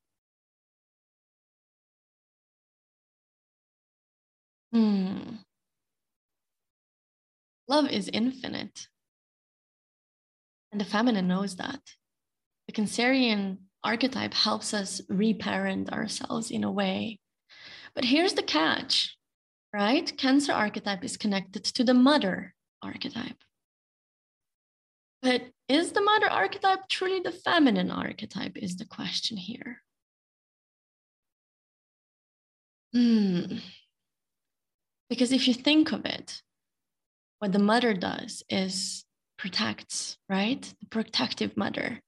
[4.74, 5.36] Hmm.
[7.68, 8.88] Love is infinite.
[10.72, 11.80] And the feminine knows that.
[12.68, 17.20] The Cancerian archetype helps us reparent ourselves in a way.
[17.94, 19.16] But here's the catch,
[19.72, 20.12] right?
[20.18, 23.38] Cancer archetype is connected to the mother archetype.
[25.22, 28.58] But is the mother archetype truly the feminine archetype?
[28.58, 29.82] Is the question here.
[32.94, 33.58] Hmm.
[35.10, 36.42] Because if you think of it,
[37.40, 39.06] what the mother does is
[39.38, 40.62] protects, right?
[40.62, 42.00] The protective mother,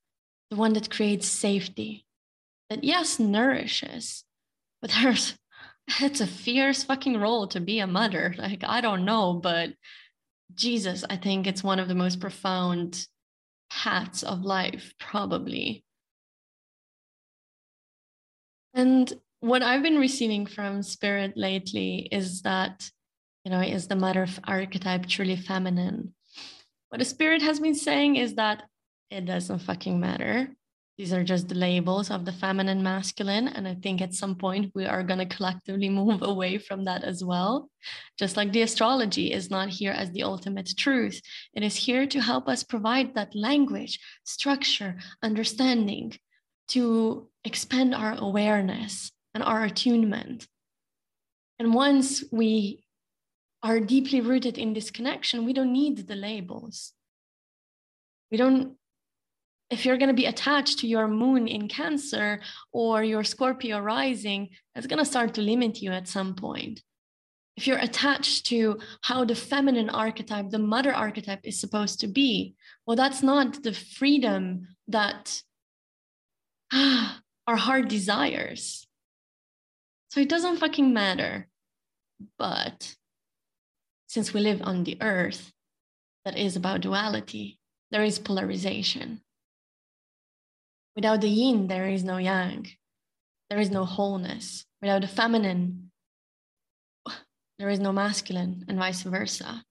[0.50, 2.06] the one that creates safety,
[2.70, 4.24] that yes, nourishes,
[4.82, 5.36] but there's
[6.02, 8.34] it's a fierce fucking role to be a mother.
[8.38, 9.74] Like, I don't know, but
[10.54, 13.08] Jesus, I think it's one of the most profound
[13.72, 15.84] hats of life, probably.
[18.74, 22.90] And what I've been receiving from spirit lately is that,
[23.44, 26.14] you know, is the mother archetype truly feminine?
[26.90, 28.64] What the spirit has been saying is that
[29.10, 30.50] it doesn't fucking matter.
[30.98, 33.50] These are just the labels of the feminine masculine.
[33.50, 37.04] And I think at some point we are going to collectively move away from that
[37.04, 37.70] as well.
[38.18, 41.22] Just like the astrology is not here as the ultimate truth,
[41.54, 46.14] it is here to help us provide that language, structure, understanding
[46.70, 50.48] to expand our awareness and our attunement.
[51.60, 52.86] And once we
[53.62, 56.94] are deeply rooted in this connection, we don't need the labels.
[58.32, 58.78] We don't
[59.70, 62.40] if you're going to be attached to your moon in Cancer
[62.72, 66.82] or your Scorpio rising, it's going to start to limit you at some point.
[67.58, 72.56] If you're attached to how the feminine archetype, the mother archetype is supposed to be,
[72.86, 75.42] well, that's not the freedom that
[76.72, 78.86] ah, our heart desires.
[80.10, 81.48] So it doesn't fucking matter.
[82.38, 82.96] But
[84.08, 85.52] since we live on the earth
[86.24, 87.60] that is about duality,
[87.92, 89.22] there is polarization.
[90.96, 92.68] Without the yin, there is no yang.
[93.50, 94.66] There is no wholeness.
[94.82, 95.92] Without the feminine,
[97.60, 99.64] there is no masculine, and vice versa.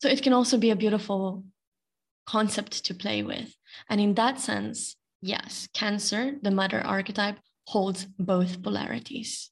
[0.00, 1.44] So it can also be a beautiful
[2.26, 3.54] concept to play with.
[3.88, 9.50] And in that sense, yes, Cancer, the mother archetype, holds both polarities.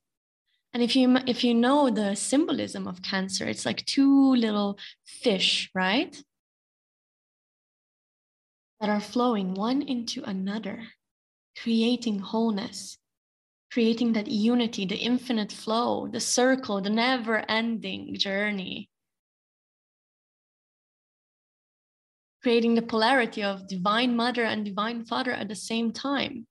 [0.75, 5.71] And if you if you know the symbolism of Cancer, it's like two little fish,
[5.75, 6.17] right?
[8.83, 10.83] That are flowing one into another,
[11.63, 12.99] creating wholeness,
[13.71, 18.91] creating that unity, the infinite flow, the circle, the never ending journey.
[22.43, 26.49] Creating the polarity of divine mother and divine father at the same time.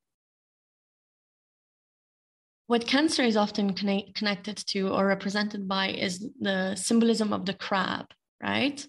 [2.67, 7.53] What Cancer is often connect- connected to or represented by is the symbolism of the
[7.53, 8.05] crab,
[8.41, 8.87] right?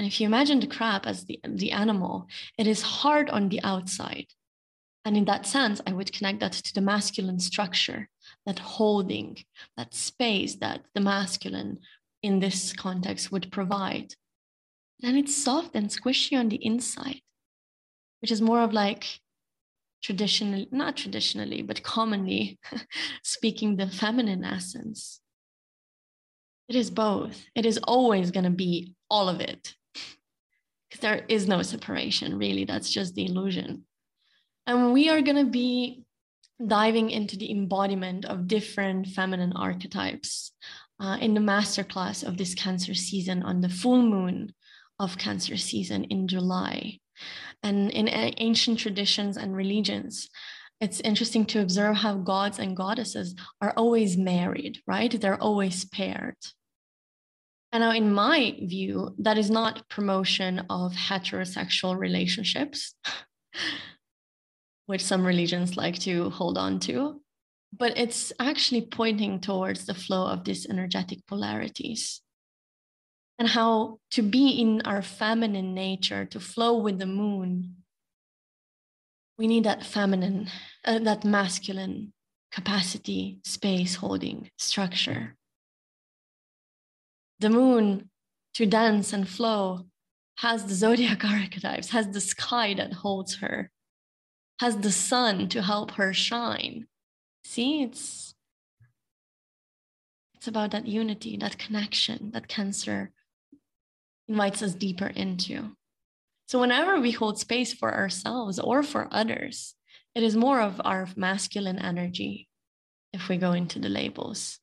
[0.00, 2.26] And if you imagine the crab as the, the animal,
[2.56, 4.28] it is hard on the outside.
[5.04, 8.08] And in that sense, I would connect that to the masculine structure,
[8.46, 9.36] that holding,
[9.76, 11.80] that space that the masculine
[12.22, 14.14] in this context would provide.
[15.00, 17.20] Then it's soft and squishy on the inside,
[18.22, 19.20] which is more of like
[20.02, 22.58] traditionally, not traditionally, but commonly
[23.22, 25.20] speaking, the feminine essence.
[26.70, 27.44] It is both.
[27.54, 29.74] It is always going to be all of it.
[30.90, 32.64] Because there is no separation, really.
[32.64, 33.84] That's just the illusion.
[34.66, 36.04] And we are going to be
[36.66, 40.52] diving into the embodiment of different feminine archetypes
[41.00, 44.52] uh, in the masterclass of this Cancer season on the full moon
[44.98, 46.98] of Cancer season in July.
[47.62, 50.28] And in ancient traditions and religions,
[50.80, 55.20] it's interesting to observe how gods and goddesses are always married, right?
[55.20, 56.36] They're always paired.
[57.72, 62.94] And now, in my view, that is not promotion of heterosexual relationships,
[64.86, 67.20] which some religions like to hold on to,
[67.72, 72.22] but it's actually pointing towards the flow of these energetic polarities
[73.40, 77.76] and how to be in our feminine nature, to flow with the moon,
[79.38, 80.50] we need that feminine,
[80.84, 82.12] uh, that masculine
[82.52, 85.36] capacity, space holding structure
[87.40, 88.10] the moon
[88.54, 89.86] to dance and flow,
[90.38, 93.70] has the zodiac archetypes, has the sky that holds her,
[94.60, 96.86] has the sun to help her shine.
[97.44, 98.34] See, it's
[100.34, 103.12] it's about that unity, that connection that Cancer
[104.26, 105.76] invites us deeper into.
[106.46, 109.74] So whenever we hold space for ourselves or for others,
[110.14, 112.48] it is more of our masculine energy
[113.12, 114.58] if we go into the labels.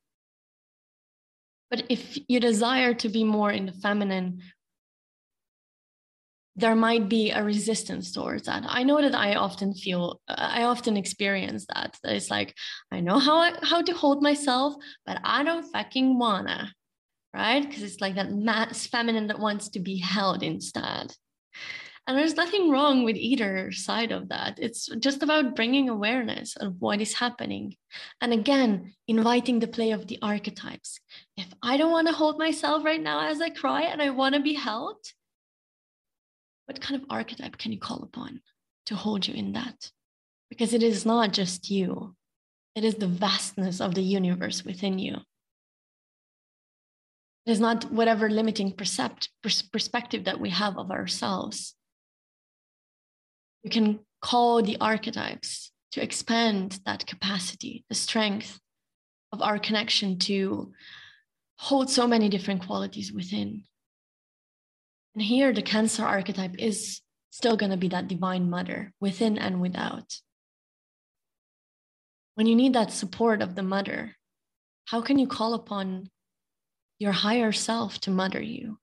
[1.69, 4.41] But if you desire to be more in the feminine,
[6.55, 8.63] there might be a resistance towards that.
[8.65, 11.95] I know that I often feel, I often experience that.
[12.03, 12.55] That it's like,
[12.91, 14.73] I know how, I, how to hold myself,
[15.05, 16.73] but I don't fucking wanna,
[17.31, 17.61] right?
[17.61, 21.13] Because it's like that mass feminine that wants to be held instead.
[22.07, 24.57] And there's nothing wrong with either side of that.
[24.59, 27.75] It's just about bringing awareness of what is happening.
[28.21, 31.01] And again, inviting the play of the archetypes.
[31.35, 34.35] If I don't want to hold myself right now as I cry and I want
[34.35, 34.95] to be held,
[36.65, 38.39] what kind of archetype can you call upon
[38.85, 39.91] to hold you in that?
[40.49, 42.15] Because it is not just you,
[42.73, 45.15] it is the vastness of the universe within you.
[47.45, 49.29] It is not whatever limiting percept,
[49.73, 51.73] perspective that we have of ourselves
[53.67, 58.59] you can call the archetypes to expand that capacity, the strength
[59.33, 60.71] of our connection to
[61.57, 63.65] hold so many different qualities within.
[65.15, 69.59] And here, the Cancer archetype is still going to be that divine mother within and
[69.59, 70.15] without.
[72.35, 74.15] When you need that support of the mother,
[74.85, 76.09] how can you call upon
[76.99, 78.77] your higher self to mother you?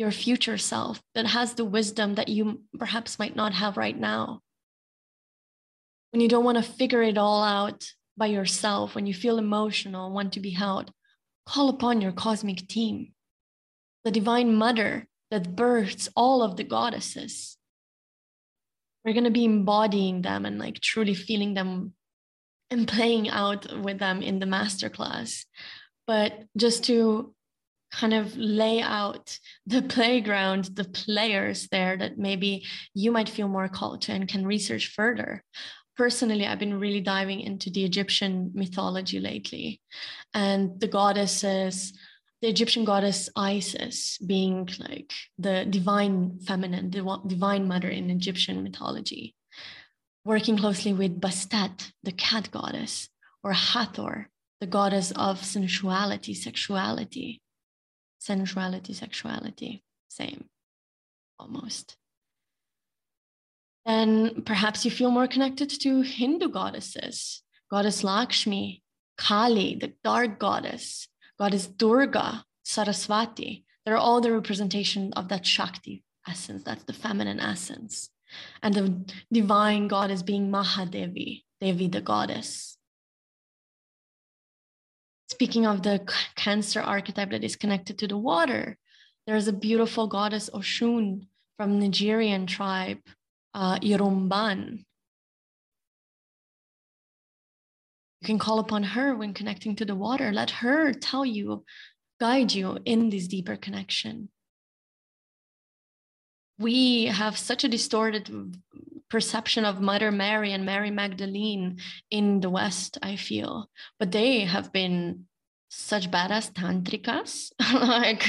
[0.00, 4.40] Your future self that has the wisdom that you perhaps might not have right now.
[6.10, 7.84] When you don't want to figure it all out
[8.16, 10.90] by yourself, when you feel emotional want to be held,
[11.46, 13.12] call upon your cosmic team,
[14.02, 17.58] the divine mother that births all of the goddesses.
[19.04, 21.92] We're going to be embodying them and like truly feeling them
[22.70, 25.44] and playing out with them in the masterclass.
[26.06, 27.34] But just to
[27.90, 32.64] kind of lay out the playground, the players there that maybe
[32.94, 35.42] you might feel more called to and can research further.
[35.96, 39.80] Personally, I've been really diving into the Egyptian mythology lately
[40.32, 41.92] and the goddesses,
[42.40, 49.34] the Egyptian goddess Isis being like the divine feminine, the divine mother in Egyptian mythology.
[50.24, 53.08] Working closely with Bastet, the cat goddess,
[53.42, 54.28] or Hathor,
[54.60, 57.40] the goddess of sensuality, sexuality
[58.20, 60.44] sensuality, sexuality, same,
[61.38, 61.96] almost.
[63.84, 68.82] Then perhaps you feel more connected to Hindu goddesses, goddess Lakshmi,
[69.16, 71.08] Kali, the dark goddess,
[71.38, 73.64] goddess Durga, Saraswati.
[73.84, 78.10] They're all the representation of that Shakti essence, that's the feminine essence.
[78.62, 82.76] And the divine goddess being Mahadevi, Devi, the goddess.
[85.40, 88.76] Speaking of the Cancer archetype that is connected to the water,
[89.26, 92.98] there's a beautiful goddess Oshun from Nigerian tribe,
[93.54, 94.84] uh, Yoruban.
[98.20, 100.30] You can call upon her when connecting to the water.
[100.30, 101.64] Let her tell you,
[102.20, 104.28] guide you in this deeper connection.
[106.58, 108.28] We have such a distorted
[109.08, 111.78] perception of Mother Mary and Mary Magdalene
[112.10, 113.70] in the West, I feel.
[113.98, 115.24] But they have been
[115.70, 117.52] such badass tantricas.
[117.72, 118.28] like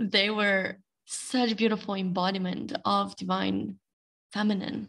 [0.00, 3.76] they were such beautiful embodiment of divine
[4.32, 4.88] feminine.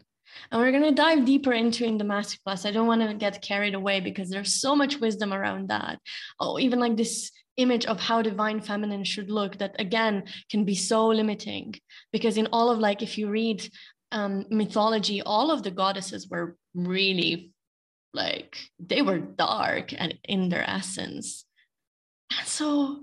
[0.50, 2.64] And we're going to dive deeper into in the masterclass.
[2.64, 5.98] I don't want to get carried away because there's so much wisdom around that.
[6.38, 10.74] Oh, even like this image of how divine feminine should look that again can be
[10.74, 11.74] so limiting
[12.10, 13.68] because in all of like if you read
[14.12, 17.52] um, mythology, all of the goddesses were really
[18.14, 21.44] like they were dark and in their essence.
[22.36, 23.00] And so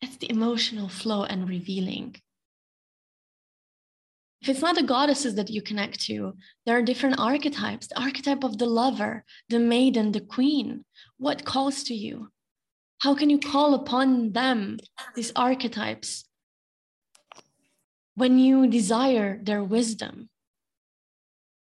[0.00, 2.16] it's the emotional flow and revealing.
[4.42, 6.34] If it's not the goddesses that you connect to,
[6.66, 10.84] there are different archetypes the archetype of the lover, the maiden, the queen.
[11.16, 12.28] What calls to you?
[12.98, 14.78] How can you call upon them,
[15.14, 16.24] these archetypes,
[18.14, 20.28] when you desire their wisdom.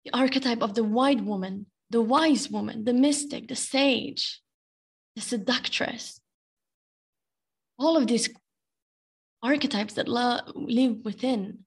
[0.05, 4.41] The archetype of the white woman, the wise woman, the mystic, the sage,
[5.15, 6.19] the seductress.
[7.83, 8.29] All of these
[9.41, 11.65] archetypes that live within.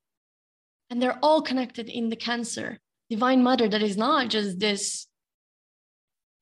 [0.89, 2.79] And they're all connected in the Cancer,
[3.11, 5.07] Divine Mother, that is not just this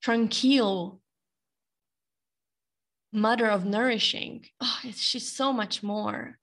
[0.01, 1.01] tranquil
[3.13, 4.47] mother of nourishing.
[4.61, 6.39] Oh, she's so much more.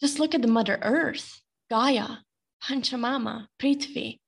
[0.00, 2.08] Just look at the Mother Earth, Gaia,
[2.64, 4.20] Panchamama, Prithvi,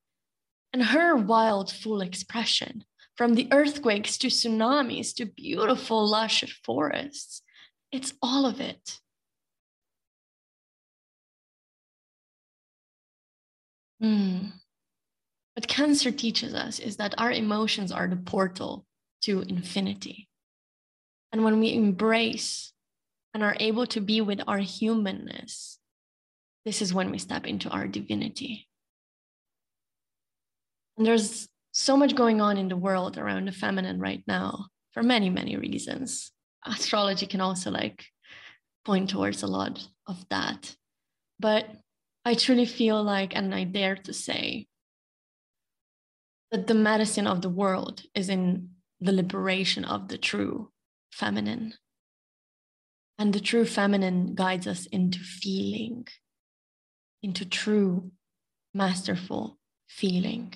[0.73, 2.85] and her wild, full expression
[3.17, 7.43] from the earthquakes to tsunamis to beautiful, lush forests.
[7.91, 9.01] It's all of it.
[14.03, 14.53] Mm.
[15.55, 18.87] What Cancer teaches us is that our emotions are the portal
[19.23, 20.29] to infinity.
[21.31, 22.73] And when we embrace
[23.33, 25.79] and are able to be with our humanness,
[26.65, 28.69] this is when we step into our divinity.
[30.97, 35.03] And there's so much going on in the world around the feminine right now for
[35.03, 36.31] many, many reasons.
[36.65, 38.05] Astrology can also like
[38.85, 40.77] point towards a lot of that.
[41.41, 41.67] But
[42.25, 44.69] I truly feel like, and I dare to say,
[46.51, 48.69] that the medicine of the world is in
[49.01, 50.71] the liberation of the true
[51.11, 51.75] feminine.
[53.19, 56.07] And the true feminine guides us into feeling,
[57.23, 58.13] into true,
[58.75, 59.59] masterful
[59.89, 60.55] feeling.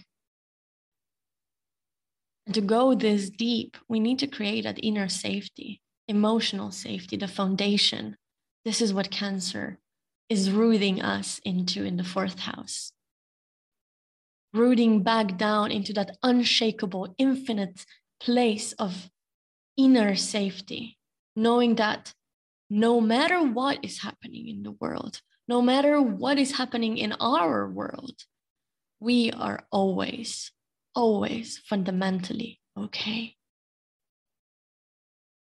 [2.47, 7.29] And to go this deep, we need to create that inner safety, emotional safety, the
[7.29, 8.17] foundation.
[8.65, 9.79] This is what Cancer
[10.29, 12.93] is rooting us into in the fourth house.
[14.55, 17.85] Rooting back down into that unshakable, infinite
[18.21, 19.11] place of
[19.77, 20.97] inner safety,
[21.35, 22.15] knowing that
[22.71, 27.69] no matter what is happening in the world, no matter what is happening in our
[27.69, 28.23] world,
[28.99, 30.51] we are always
[30.97, 33.37] always fundamentally okay.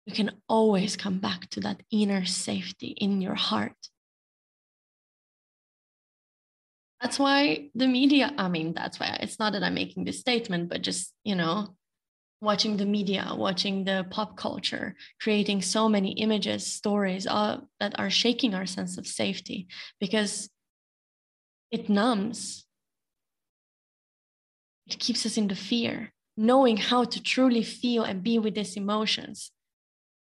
[0.04, 3.76] You can always come back to that inner safety in your heart.
[7.00, 10.68] That's why the media, I mean, that's why it's not that I'm making this statement,
[10.68, 11.76] but just, you know,
[12.40, 18.10] watching the media, watching the pop culture, creating so many images, stories uh, that are
[18.10, 19.68] shaking our sense of safety
[20.00, 20.50] because
[21.70, 22.66] it numbs
[24.86, 26.12] it keeps us in the fear.
[26.36, 29.52] Knowing how to truly feel and be with these emotions,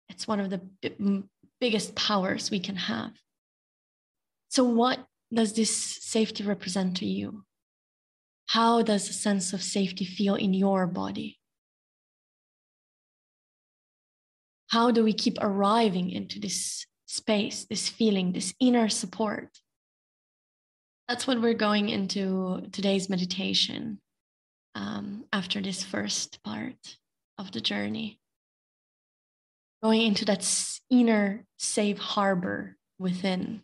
[0.07, 1.23] it's one of the b-
[1.59, 3.11] biggest powers we can have.
[4.47, 7.43] So, what does this safety represent to you?
[8.47, 11.37] How does a sense of safety feel in your body?
[14.69, 19.49] How do we keep arriving into this space, this feeling, this inner support?
[21.07, 23.99] That's what we're going into today's meditation
[24.75, 26.97] um, after this first part
[27.37, 28.19] of the journey.
[29.81, 30.45] Going into that
[30.89, 33.61] inner safe harbor within.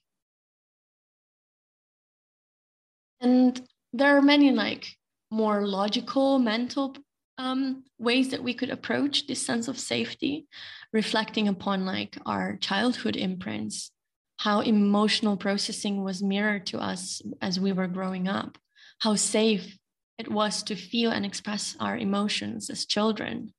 [3.19, 3.61] And
[3.93, 4.95] there are many like
[5.31, 6.95] more logical, mental
[7.37, 10.47] um, ways that we could approach this sense of safety,
[10.93, 13.91] reflecting upon like our childhood imprints,
[14.37, 18.57] how emotional processing was mirrored to us as we were growing up,
[18.99, 19.77] how safe
[20.17, 23.53] it was to feel and express our emotions as children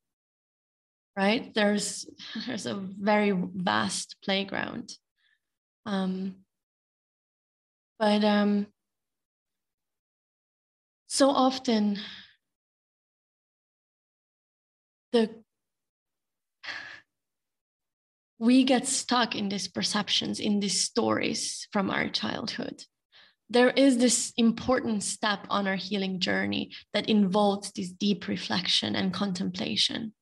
[1.17, 1.53] right?
[1.55, 2.07] There's
[2.47, 4.93] there's a very vast playground.
[5.87, 6.37] Um,
[7.99, 8.67] but um,
[11.07, 11.99] so often
[15.13, 15.31] the
[18.39, 22.85] we get stuck in these perceptions in these stories from our childhood
[23.49, 29.13] there is this important step on our healing journey that involves this deep reflection and
[29.13, 30.13] contemplation.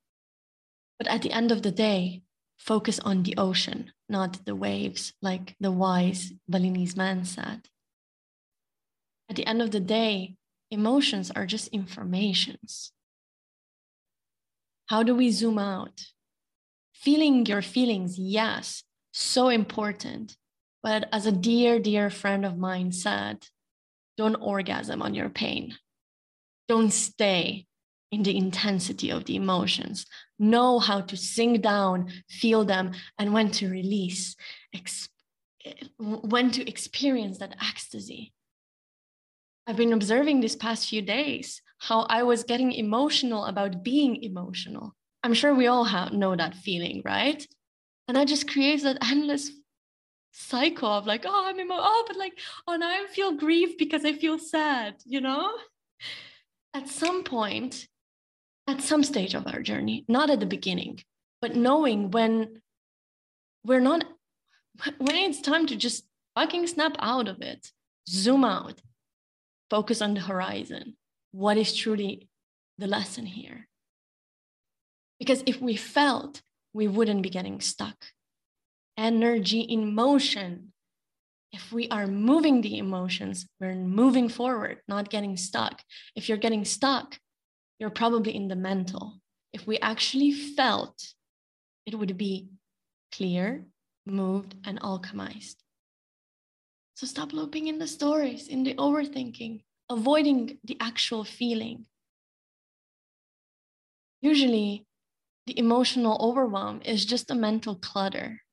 [0.99, 2.23] But at the end of the day,
[2.59, 7.69] focus on the ocean, not the waves, like the wise Balinese man said.
[9.29, 10.37] At the end of the day,
[10.71, 12.93] emotions are just informations.
[14.87, 16.03] How do we zoom out?
[16.93, 20.37] Feeling your feelings, yes, so important.
[20.85, 23.47] But as a dear, dear friend of mine said,
[24.19, 25.77] don't orgasm on your pain.
[26.69, 27.67] Don't stay
[28.13, 30.05] in the intensity of the emotions.
[30.39, 34.37] Know how to sink down, feel them, and when to release,
[34.75, 35.09] ex-
[35.99, 38.35] when to experience that ecstasy.
[39.67, 44.95] I've been observing these past few days how I was getting emotional about being emotional.
[45.23, 47.45] I'm sure we all have, know that feeling, right?
[48.07, 49.51] And that just creates that endless
[50.35, 54.05] cycle of like, oh, I'm emo- oh, but like, oh, now I feel grief because
[54.05, 55.53] I feel sad, you know?
[56.75, 57.87] At some point,
[58.67, 61.01] at some stage of our journey, not at the beginning,
[61.41, 62.61] but knowing when
[63.65, 64.05] we're not,
[64.99, 66.05] when it's time to just
[66.35, 67.71] fucking snap out of it,
[68.09, 68.81] zoom out,
[69.71, 70.97] focus on the horizon.
[71.31, 72.29] What is truly
[72.79, 73.69] the lesson here?
[75.21, 78.05] Because if we felt, we wouldn't be getting stuck
[78.97, 80.73] energy in motion.
[81.53, 85.83] If we are moving the emotions, we're moving forward, not getting stuck.
[86.17, 87.19] If you're getting stuck,
[87.79, 89.21] you're probably in the mental.
[89.53, 91.15] If we actually felt,
[91.87, 92.49] it would be
[93.13, 93.67] clear,
[94.07, 95.57] moved, and alchemized.
[96.95, 99.63] So stop looping in the stories, in the overthinking.
[99.91, 101.87] avoiding the actual feeling.
[104.21, 104.87] Usually,
[105.47, 108.44] the emotional overwhelm is just a mental clutter.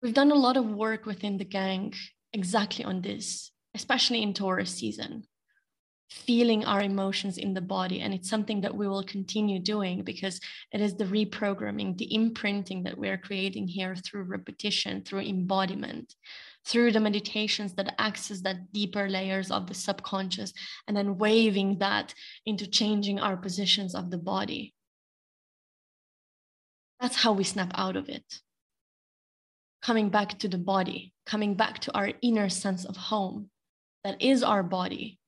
[0.00, 1.92] We've done a lot of work within the gang
[2.32, 5.24] exactly on this, especially in Taurus season,
[6.08, 8.00] feeling our emotions in the body.
[8.00, 10.40] And it's something that we will continue doing because
[10.72, 16.14] it is the reprogramming, the imprinting that we are creating here through repetition, through embodiment,
[16.64, 20.52] through the meditations that access that deeper layers of the subconscious,
[20.86, 22.14] and then waving that
[22.46, 24.74] into changing our positions of the body.
[27.00, 28.40] That's how we snap out of it.
[29.82, 33.50] Coming back to the body, coming back to our inner sense of home
[34.04, 35.18] that is our body,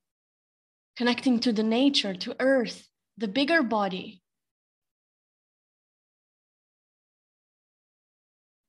[0.96, 4.22] connecting to the nature, to earth, the bigger body.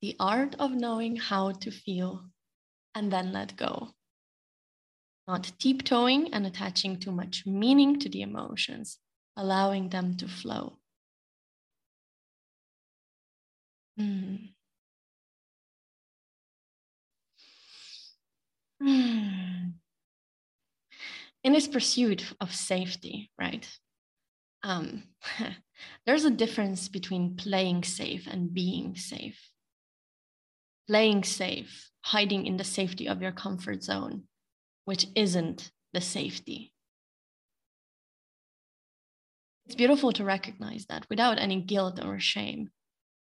[0.01, 2.25] The art of knowing how to feel
[2.95, 3.89] and then let go.
[5.27, 8.97] Not tiptoeing and attaching too much meaning to the emotions,
[9.37, 10.79] allowing them to flow.
[13.99, 14.49] Mm.
[18.81, 19.75] In
[21.43, 23.67] this pursuit of safety, right?
[24.63, 25.03] Um,
[26.05, 29.39] there's a difference between playing safe and being safe.
[30.87, 34.23] Playing safe, hiding in the safety of your comfort zone,
[34.85, 36.73] which isn't the safety.
[39.65, 42.71] It's beautiful to recognize that without any guilt or shame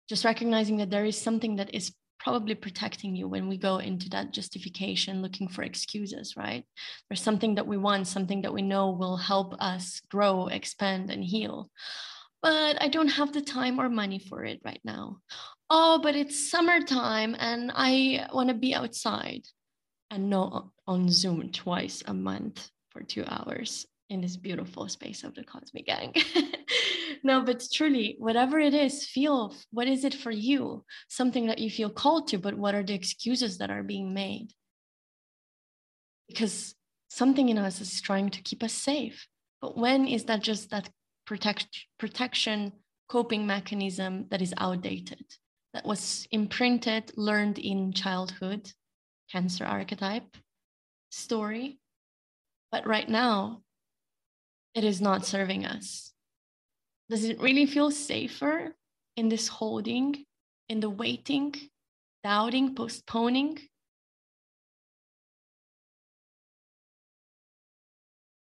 [0.10, 4.10] just recognizing that there is something that is probably protecting you when we go into
[4.10, 6.66] that justification looking for excuses right?
[7.10, 11.24] There's something that we want something that we know will help us grow expand and
[11.24, 11.70] heal.
[12.42, 15.18] But i don't have the time or money for it right now.
[15.70, 19.44] Oh but it's summertime and i want to be outside.
[20.12, 25.36] And no on zoom twice a month for two hours in this beautiful space of
[25.36, 26.14] the cosmic gang
[27.24, 30.86] no, but truly, whatever it is, feel what is it for you?
[31.08, 34.54] Something that you feel called to, but what are the excuses that are being made?
[36.28, 36.76] Because
[37.10, 39.28] something in us is trying to keep us safe.
[39.62, 40.90] But when is that just that
[41.26, 42.74] protect, protection
[43.08, 45.26] coping mechanism that is outdated,
[45.74, 48.72] that was imprinted, learned in childhood,
[49.32, 50.38] cancer archetype
[51.10, 51.80] story?
[52.72, 53.62] But right now,
[54.76, 56.14] it is not serving us
[57.10, 58.76] does it really feel safer
[59.18, 60.26] in this holding,
[60.68, 61.56] in the waiting,
[62.24, 63.58] doubting, postponing?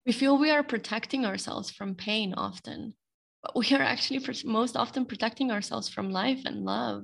[0.06, 2.94] We feel we are protecting ourselves from pain often,
[3.42, 7.04] but we are actually most often protecting ourselves from life and love.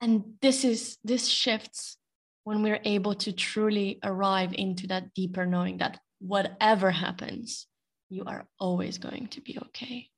[0.00, 1.96] And this is this shifts
[2.42, 7.66] when we're able to truly arrive into that deeper knowing that whatever happens,
[8.14, 10.08] you are always going to be okay,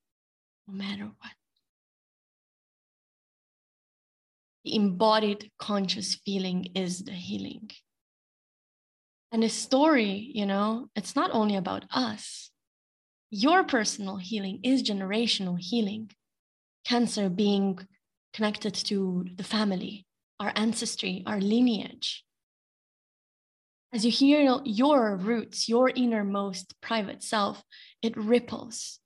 [0.68, 1.32] no matter what.
[4.64, 7.70] The embodied conscious feeling is the healing.
[9.32, 12.50] And the story, you know, it's not only about us.
[13.30, 16.10] Your personal healing is generational healing.
[16.84, 17.78] Cancer being
[18.34, 20.04] connected to the family,
[20.38, 22.25] our ancestry, our lineage.
[23.92, 27.62] As you hear your roots, your innermost private self,
[28.02, 28.98] it ripples.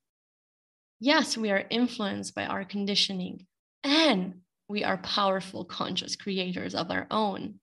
[0.98, 3.46] Yes, we are influenced by our conditioning,
[3.84, 7.60] and we are powerful, conscious creators of our own.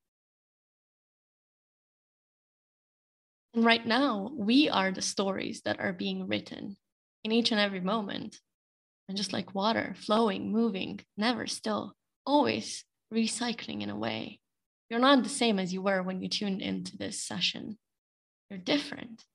[3.54, 6.78] And right now, we are the stories that are being written
[7.24, 8.40] in each and every moment.
[9.08, 11.96] And just like water, flowing, moving, never still,
[12.26, 14.40] always recycling in a way.
[14.90, 17.78] You're not the same as you were when you tuned into this session.
[18.50, 19.26] You're different.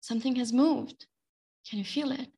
[0.00, 1.06] Something has moved.
[1.68, 2.28] Can you feel it?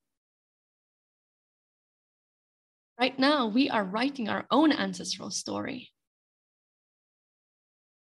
[3.01, 5.91] Right now, we are writing our own ancestral story.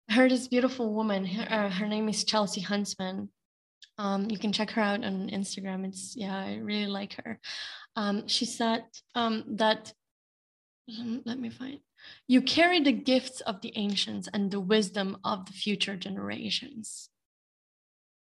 [0.08, 3.28] I heard this beautiful woman, her, uh, her name is Chelsea Huntsman.
[3.98, 5.84] Um, you can check her out on Instagram.
[5.84, 7.40] It's, yeah, I really like her.
[7.96, 8.84] Um, she said
[9.14, 9.92] um, that,
[11.26, 11.80] let me find,
[12.26, 17.08] you carry the gifts of the ancients and the wisdom of the future generations.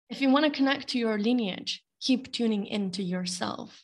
[0.09, 3.83] If you want to connect to your lineage, keep tuning into yourself.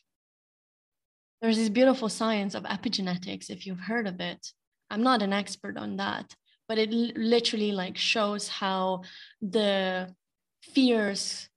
[1.40, 4.52] There's this beautiful science of epigenetics, if you've heard of it.
[4.90, 6.34] I'm not an expert on that,
[6.68, 9.02] but it literally like shows how
[9.40, 10.14] the
[10.62, 11.48] fears,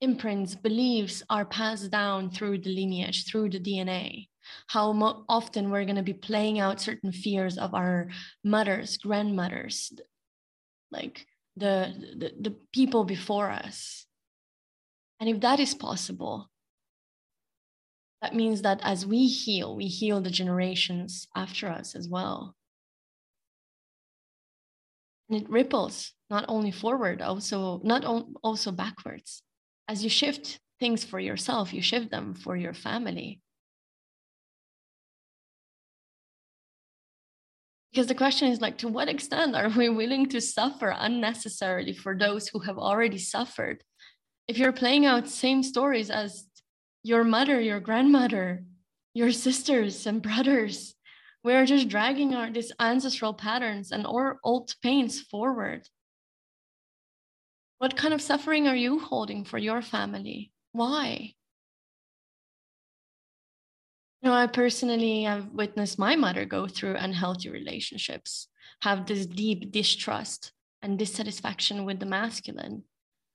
[0.00, 4.28] imprints, beliefs are passed down through the lineage, through the DNA
[4.68, 8.08] how mo- often we're going to be playing out certain fears of our
[8.42, 9.92] mothers, grandmothers,
[10.90, 11.26] like
[11.56, 14.06] the, the, the people before us.
[15.20, 16.50] And if that is possible,
[18.20, 22.56] that means that as we heal, we heal the generations after us as well.
[25.28, 28.04] And it ripples not only forward, also not
[28.42, 29.42] also backwards.
[29.88, 33.40] As you shift things for yourself, you shift them for your family.
[37.94, 42.18] Because the question is like, to what extent are we willing to suffer unnecessarily for
[42.18, 43.84] those who have already suffered?
[44.48, 46.44] If you're playing out same stories as
[47.04, 48.64] your mother, your grandmother,
[49.14, 50.96] your sisters and brothers,
[51.44, 55.86] we are just dragging our these ancestral patterns and or old pains forward.
[57.78, 60.50] What kind of suffering are you holding for your family?
[60.72, 61.34] Why?
[64.24, 68.48] Know, I personally have witnessed my mother go through unhealthy relationships,
[68.80, 70.50] have this deep distrust
[70.80, 72.84] and dissatisfaction with the masculine,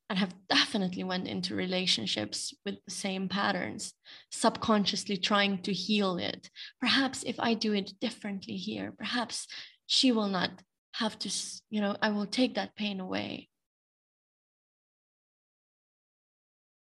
[0.10, 3.94] and have definitely went into relationships with the same patterns,
[4.32, 6.50] subconsciously trying to heal it.
[6.80, 9.46] Perhaps if I do it differently here, perhaps
[9.86, 10.50] she will not
[10.94, 11.32] have to,
[11.70, 13.50] you know, I will take that pain away.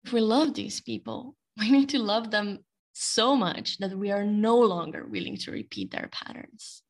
[0.04, 2.61] If we love these people, we need to love them
[3.01, 6.82] so much that we are no longer willing to repeat their patterns,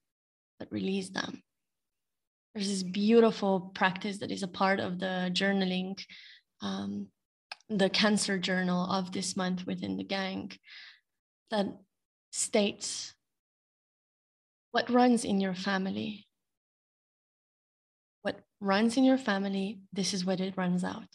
[0.58, 1.42] but release them.
[2.54, 6.02] There's this beautiful practice that is a part of the journaling,
[6.62, 7.08] um,
[7.68, 10.52] the cancer journal of this month within the gang,
[11.50, 11.66] that
[12.32, 13.14] states
[14.72, 16.26] what runs in your family.
[18.22, 21.08] What runs in your family, this is what it runs out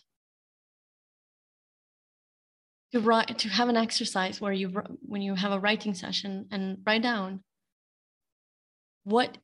[2.93, 4.69] to write to have an exercise where you
[5.01, 7.41] when you have a writing session and write down
[9.03, 9.37] what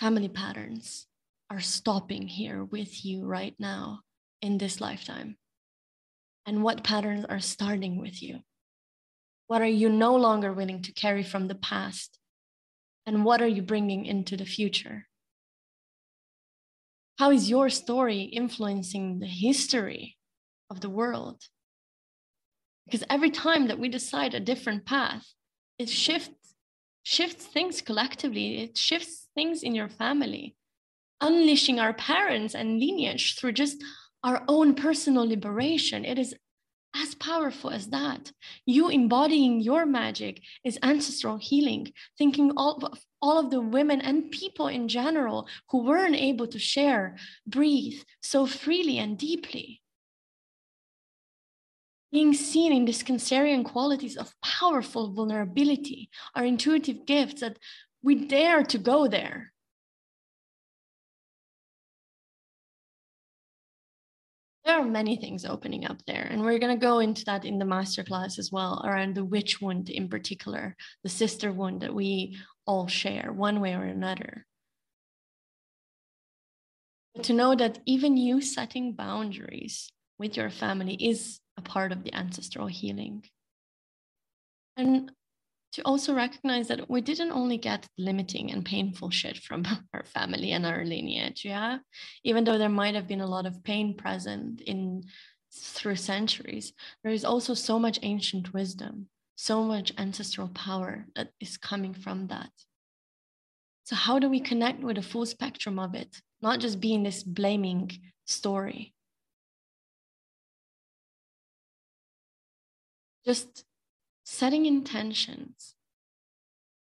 [0.00, 1.06] family patterns
[1.50, 4.00] are stopping here with you right now
[4.40, 5.36] in this lifetime
[6.46, 8.38] and what patterns are starting with you.
[9.46, 12.18] What are you no longer willing to carry from the past
[13.04, 15.06] and what are you bringing into the future?
[17.18, 20.16] How is your story influencing the history
[20.70, 21.42] of the world
[22.90, 25.26] because every time that we decide a different path
[25.78, 26.54] it shifts
[27.02, 28.60] shifts things collectively.
[28.62, 30.54] It shifts things in your family
[31.22, 33.82] unleashing our parents and lineage through just
[34.24, 36.04] our own personal liberation.
[36.04, 36.34] It is
[36.94, 38.32] as powerful as that.
[38.66, 44.30] You embodying your magic is ancestral healing thinking all of, all of the women and
[44.30, 47.16] people in general who weren't able to share
[47.46, 49.80] breathe so freely and deeply
[52.12, 57.58] being seen in these Cancerian qualities of powerful vulnerability, our intuitive gifts that
[58.02, 59.52] we dare to go there.
[64.64, 67.58] There are many things opening up there, and we're going to go into that in
[67.58, 72.36] the masterclass as well around the witch wound in particular, the sister wound that we
[72.66, 74.46] all share one way or another.
[77.14, 82.02] But to know that even you setting boundaries with your family is a part of
[82.02, 83.24] the ancestral healing.
[84.76, 85.12] And
[85.74, 90.52] to also recognize that we didn't only get limiting and painful shit from our family
[90.52, 91.78] and our lineage, yeah.
[92.24, 95.04] Even though there might have been a lot of pain present in
[95.52, 101.56] through centuries, there is also so much ancient wisdom, so much ancestral power that is
[101.56, 102.50] coming from that.
[103.84, 107.22] So how do we connect with the full spectrum of it, not just being this
[107.22, 107.90] blaming
[108.26, 108.94] story?
[113.24, 113.64] Just
[114.24, 115.74] setting intentions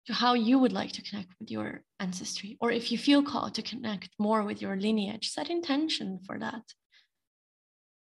[0.07, 3.55] to how you would like to connect with your ancestry, or if you feel called
[3.55, 6.63] to connect more with your lineage, set intention for that.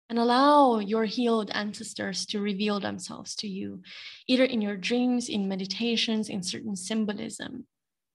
[0.09, 3.81] And allow your healed ancestors to reveal themselves to you,
[4.27, 7.65] either in your dreams, in meditations, in certain symbolism.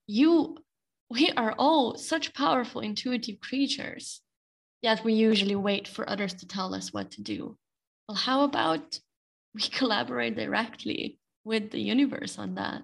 [0.07, 0.57] You,
[1.09, 4.21] we are all such powerful, intuitive creatures,
[4.81, 7.57] yet we usually wait for others to tell us what to do.
[8.07, 8.99] Well, how about
[9.53, 12.83] we collaborate directly with the universe on that.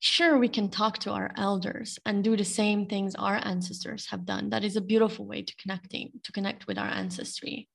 [0.00, 4.24] Sure, we can talk to our elders and do the same things our ancestors have
[4.24, 4.50] done.
[4.50, 7.68] That is a beautiful way to connecting, to connect with our ancestry.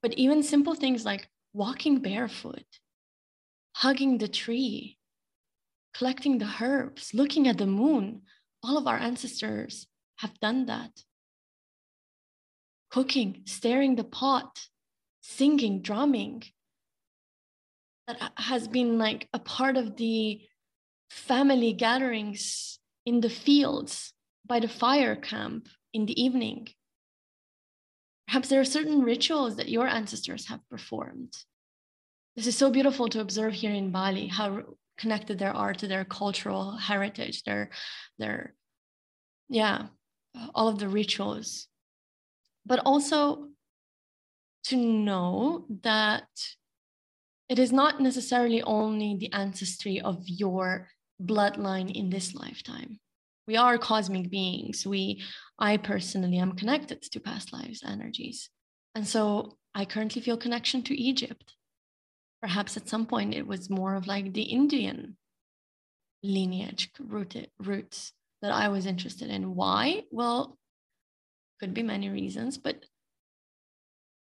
[0.00, 2.64] But even simple things like walking barefoot,
[3.74, 4.96] hugging the tree,
[5.92, 8.22] collecting the herbs, looking at the moon,
[8.62, 9.86] all of our ancestors
[10.16, 11.02] have done that
[12.90, 14.68] cooking, stirring the pot,
[15.20, 16.42] singing, drumming.
[18.06, 20.40] That has been like a part of the
[21.10, 24.12] family gatherings in the fields
[24.44, 26.68] by the fire camp in the evening.
[28.26, 31.36] Perhaps there are certain rituals that your ancestors have performed.
[32.34, 34.62] This is so beautiful to observe here in Bali, how
[34.98, 37.70] connected they are to their cultural heritage, their,
[38.18, 38.54] their,
[39.48, 39.86] yeah,
[40.54, 41.68] all of the rituals.
[42.66, 43.48] But also
[44.64, 46.28] to know that
[47.48, 50.88] it is not necessarily only the ancestry of your
[51.22, 52.98] bloodline in this lifetime.
[53.46, 54.84] We are cosmic beings.
[54.84, 55.22] We,
[55.58, 58.50] I personally am connected to past lives energies.
[58.96, 61.54] And so I currently feel connection to Egypt.
[62.42, 65.16] Perhaps at some point it was more of like the Indian
[66.22, 68.12] lineage rooted roots
[68.42, 69.54] that I was interested in.
[69.54, 70.02] Why?
[70.10, 70.58] Well,
[71.60, 72.84] could be many reasons, but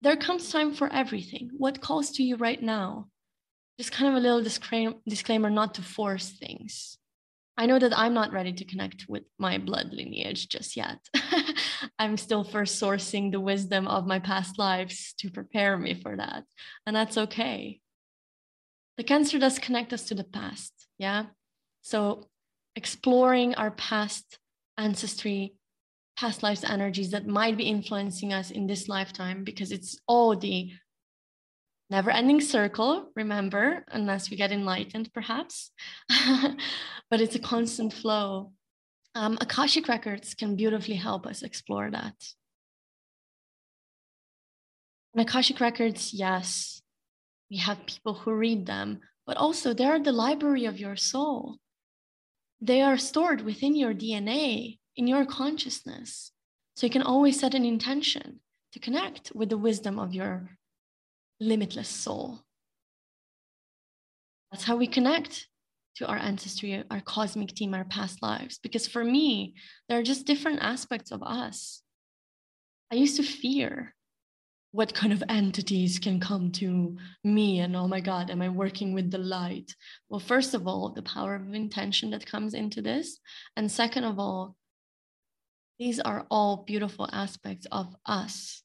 [0.01, 1.49] there comes time for everything.
[1.57, 3.07] What calls to you right now?
[3.77, 4.43] Just kind of a little
[5.07, 6.97] disclaimer not to force things.
[7.57, 10.99] I know that I'm not ready to connect with my blood lineage just yet.
[11.99, 16.43] I'm still first sourcing the wisdom of my past lives to prepare me for that.
[16.85, 17.79] And that's okay.
[18.97, 20.73] The cancer does connect us to the past.
[20.97, 21.27] Yeah.
[21.81, 22.27] So
[22.75, 24.37] exploring our past
[24.77, 25.55] ancestry,
[26.17, 30.71] past lives energies that might be influencing us in this lifetime because it's all the
[31.89, 35.71] never ending circle, remember, unless we get enlightened, perhaps.
[37.09, 38.51] but it's a constant flow.
[39.13, 42.15] Um, Akashic records can beautifully help us explore that.
[45.13, 46.81] And Akashic records, yes,
[47.49, 51.57] we have people who read them, but also they are the library of your soul.
[52.59, 56.31] They are stored within your DNA, in your consciousness.
[56.75, 58.39] So you can always set an intention
[58.73, 60.57] to connect with the wisdom of your
[61.39, 62.41] limitless soul.
[64.51, 65.47] That's how we connect
[65.95, 68.59] to our ancestry, our cosmic team, our past lives.
[68.61, 69.55] Because for me,
[69.87, 71.81] there are just different aspects of us.
[72.91, 73.95] I used to fear
[74.75, 78.93] what kind of entities can come to me and oh my god am i working
[78.93, 79.73] with the light
[80.09, 83.17] well first of all the power of intention that comes into this
[83.55, 84.53] and second of all
[85.77, 88.63] these are all beautiful aspects of us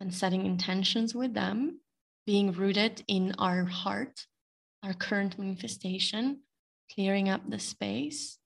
[0.00, 1.80] and setting intentions with them
[2.26, 4.26] being rooted in our heart,
[4.82, 6.40] our current manifestation,
[6.92, 8.38] clearing up the space.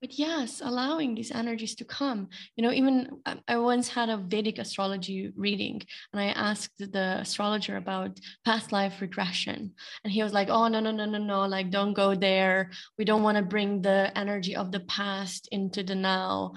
[0.00, 2.28] But yes, allowing these energies to come.
[2.54, 5.82] You know, even uh, I once had a Vedic astrology reading
[6.12, 9.72] and I asked the astrologer about past life regression.
[10.04, 12.70] And he was like, oh, no, no, no, no, no, like don't go there.
[12.96, 16.54] We don't want to bring the energy of the past into the now.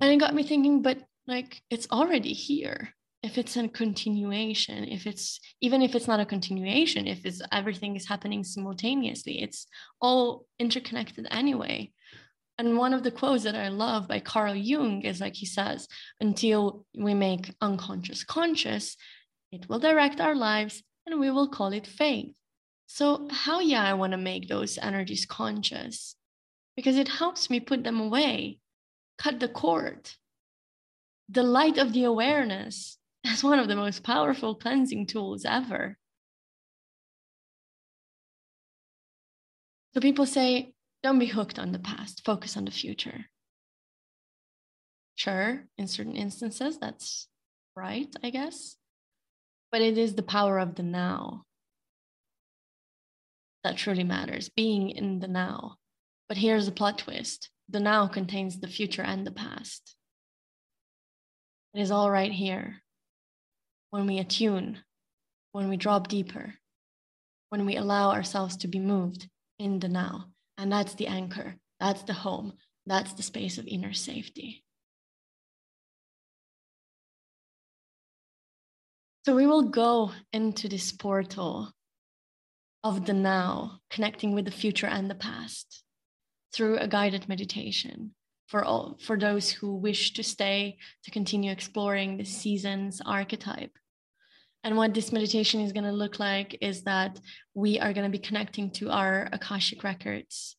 [0.00, 5.06] And it got me thinking, but like it's already here if it's a continuation if
[5.06, 9.66] it's even if it's not a continuation if it's everything is happening simultaneously it's
[10.02, 11.90] all interconnected anyway
[12.58, 15.88] and one of the quotes that i love by carl jung is like he says
[16.20, 18.96] until we make unconscious conscious
[19.54, 22.34] it will direct our lives and we will call it faith.
[22.86, 26.16] So how yeah i want to make those energies conscious?
[26.76, 28.58] Because it helps me put them away
[29.16, 30.10] cut the cord.
[31.28, 35.96] The light of the awareness is one of the most powerful cleansing tools ever.
[39.94, 40.73] So people say,
[41.04, 43.26] don't be hooked on the past, focus on the future.
[45.16, 47.28] Sure, in certain instances, that's
[47.76, 48.76] right, I guess.
[49.70, 51.42] But it is the power of the now
[53.64, 55.76] that truly matters, being in the now.
[56.26, 59.94] But here's the plot twist the now contains the future and the past.
[61.74, 62.82] It is all right here
[63.90, 64.80] when we attune,
[65.52, 66.54] when we drop deeper,
[67.50, 69.28] when we allow ourselves to be moved
[69.58, 70.33] in the now.
[70.56, 72.54] And that's the anchor, that's the home,
[72.86, 74.64] that's the space of inner safety.
[79.26, 81.72] So we will go into this portal
[82.82, 85.82] of the now, connecting with the future and the past
[86.52, 88.14] through a guided meditation
[88.46, 93.72] for all for those who wish to stay to continue exploring the season's archetype
[94.64, 97.20] and what this meditation is going to look like is that
[97.52, 100.56] we are going to be connecting to our Akashic records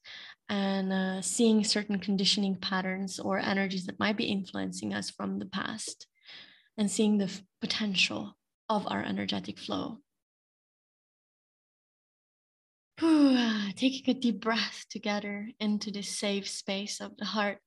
[0.48, 5.48] and uh, seeing certain conditioning patterns or energies that might be influencing us from the
[5.48, 6.06] past
[6.78, 8.38] and seeing the f- potential
[8.70, 9.98] of our energetic flow.
[13.76, 17.58] taking a deep breath together into this safe space of the heart.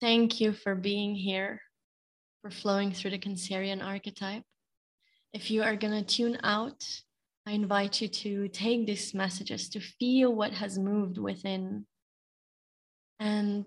[0.00, 1.60] Thank you for being here
[2.46, 4.44] for flowing through the Cancerian archetype.
[5.32, 6.84] If you are going to tune out
[7.48, 11.86] I invite you to take these messages, to feel what has moved within,
[13.20, 13.66] and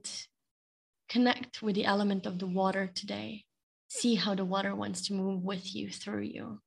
[1.08, 3.46] connect with the element of the water today.
[3.88, 6.60] See how the water wants to move with you, through you.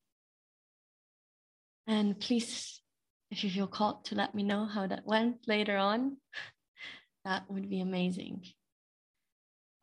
[1.87, 2.81] And please,
[3.31, 6.17] if you feel called to let me know how that went later on,
[7.27, 8.43] that would be amazing.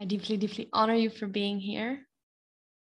[0.02, 2.09] I deeply, deeply honor you for being here.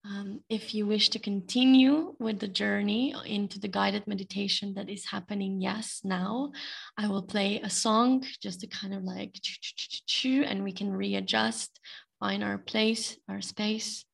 [0.09, 5.05] Um, if you wish to continue with the journey into the guided meditation that is
[5.05, 6.53] happening, yes, now
[6.97, 9.35] I will play a song just to kind of like,
[10.25, 11.79] and we can readjust,
[12.21, 14.07] find our place, our space.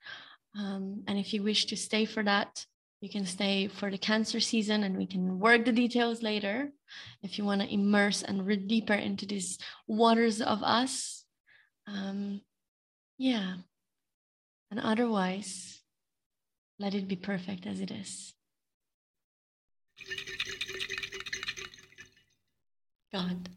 [0.58, 2.66] Um, and if you wish to stay for that,
[3.00, 6.70] you can stay for the cancer season and we can work the details later.
[7.22, 11.24] If you want to immerse and read deeper into these waters of us,
[11.86, 12.40] um,
[13.16, 13.54] yeah.
[14.72, 15.83] And otherwise,
[16.78, 18.34] let it be perfect as it is.
[23.12, 23.48] God,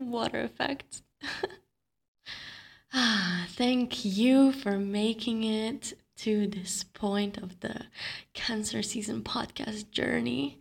[0.00, 1.02] water effect.
[2.92, 7.86] ah, thank you for making it to this point of the
[8.34, 10.58] cancer season podcast journey.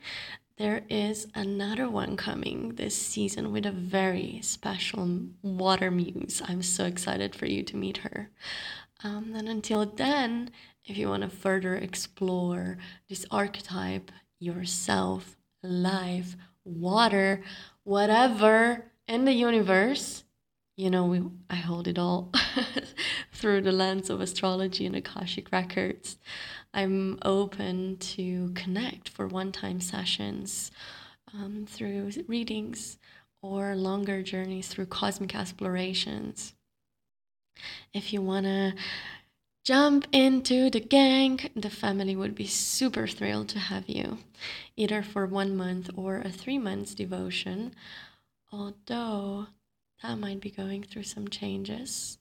[0.58, 6.42] There is another one coming this season with a very special water muse.
[6.48, 8.32] I'm so excited for you to meet her.
[9.04, 10.50] Um, and until then,
[10.84, 16.36] if you want to further explore this archetype, yourself, life,
[16.66, 17.44] water,
[17.84, 20.24] whatever in the universe,
[20.76, 22.32] you know, we, I hold it all
[23.32, 26.18] through the lens of astrology and Akashic records.
[26.74, 30.72] I'm open to connect for one time sessions
[31.34, 32.98] um, through readings
[33.42, 36.54] or longer journeys through cosmic explorations.
[37.94, 38.74] If you want to
[39.64, 44.20] jump into the gang, the family would be super thrilled to have you,
[44.76, 47.74] either for one month or a three months devotion.
[48.52, 49.48] Although
[50.02, 52.18] that might be going through some changes.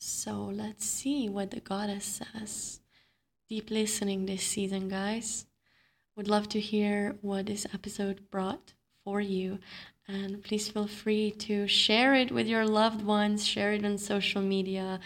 [0.00, 2.80] So let's see what the goddess says.
[3.48, 5.46] Deep listening this season, guys.
[6.16, 8.74] Would love to hear what this episode brought
[9.04, 9.58] for you.
[10.06, 14.42] And please feel free to share it with your loved ones, share it on social
[14.42, 15.00] media.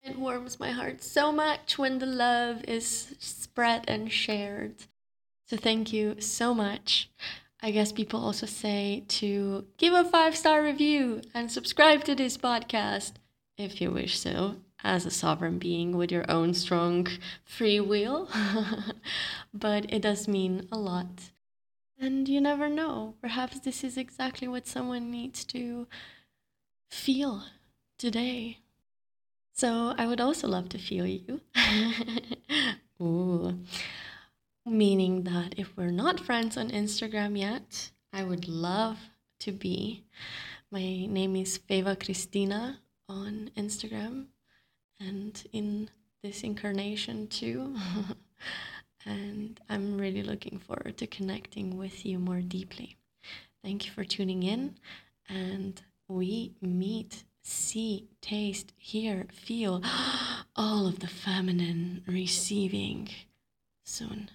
[0.00, 4.84] It warms my heart so much when the love is spread and shared.
[5.46, 7.10] So, thank you so much.
[7.60, 12.38] I guess people also say to give a five star review and subscribe to this
[12.38, 13.14] podcast
[13.58, 17.06] if you wish so, as a sovereign being with your own strong
[17.44, 18.28] free will.
[19.54, 21.30] but it does mean a lot.
[21.98, 25.86] And you never know, perhaps this is exactly what someone needs to
[26.88, 27.44] feel
[27.98, 28.58] today.
[29.52, 31.40] So I would also love to feel you.
[33.02, 33.58] Ooh
[34.66, 38.98] meaning that if we're not friends on Instagram yet, I would love
[39.40, 40.04] to be.
[40.70, 44.26] My name is Feva Christina on Instagram
[45.00, 45.90] and in
[46.22, 47.74] this incarnation too.
[49.06, 52.96] and I'm really looking forward to connecting with you more deeply.
[53.64, 54.76] Thank you for tuning in,
[55.28, 59.82] and we meet, see, taste, hear, feel
[60.56, 63.08] all of the feminine receiving
[63.84, 64.30] soon.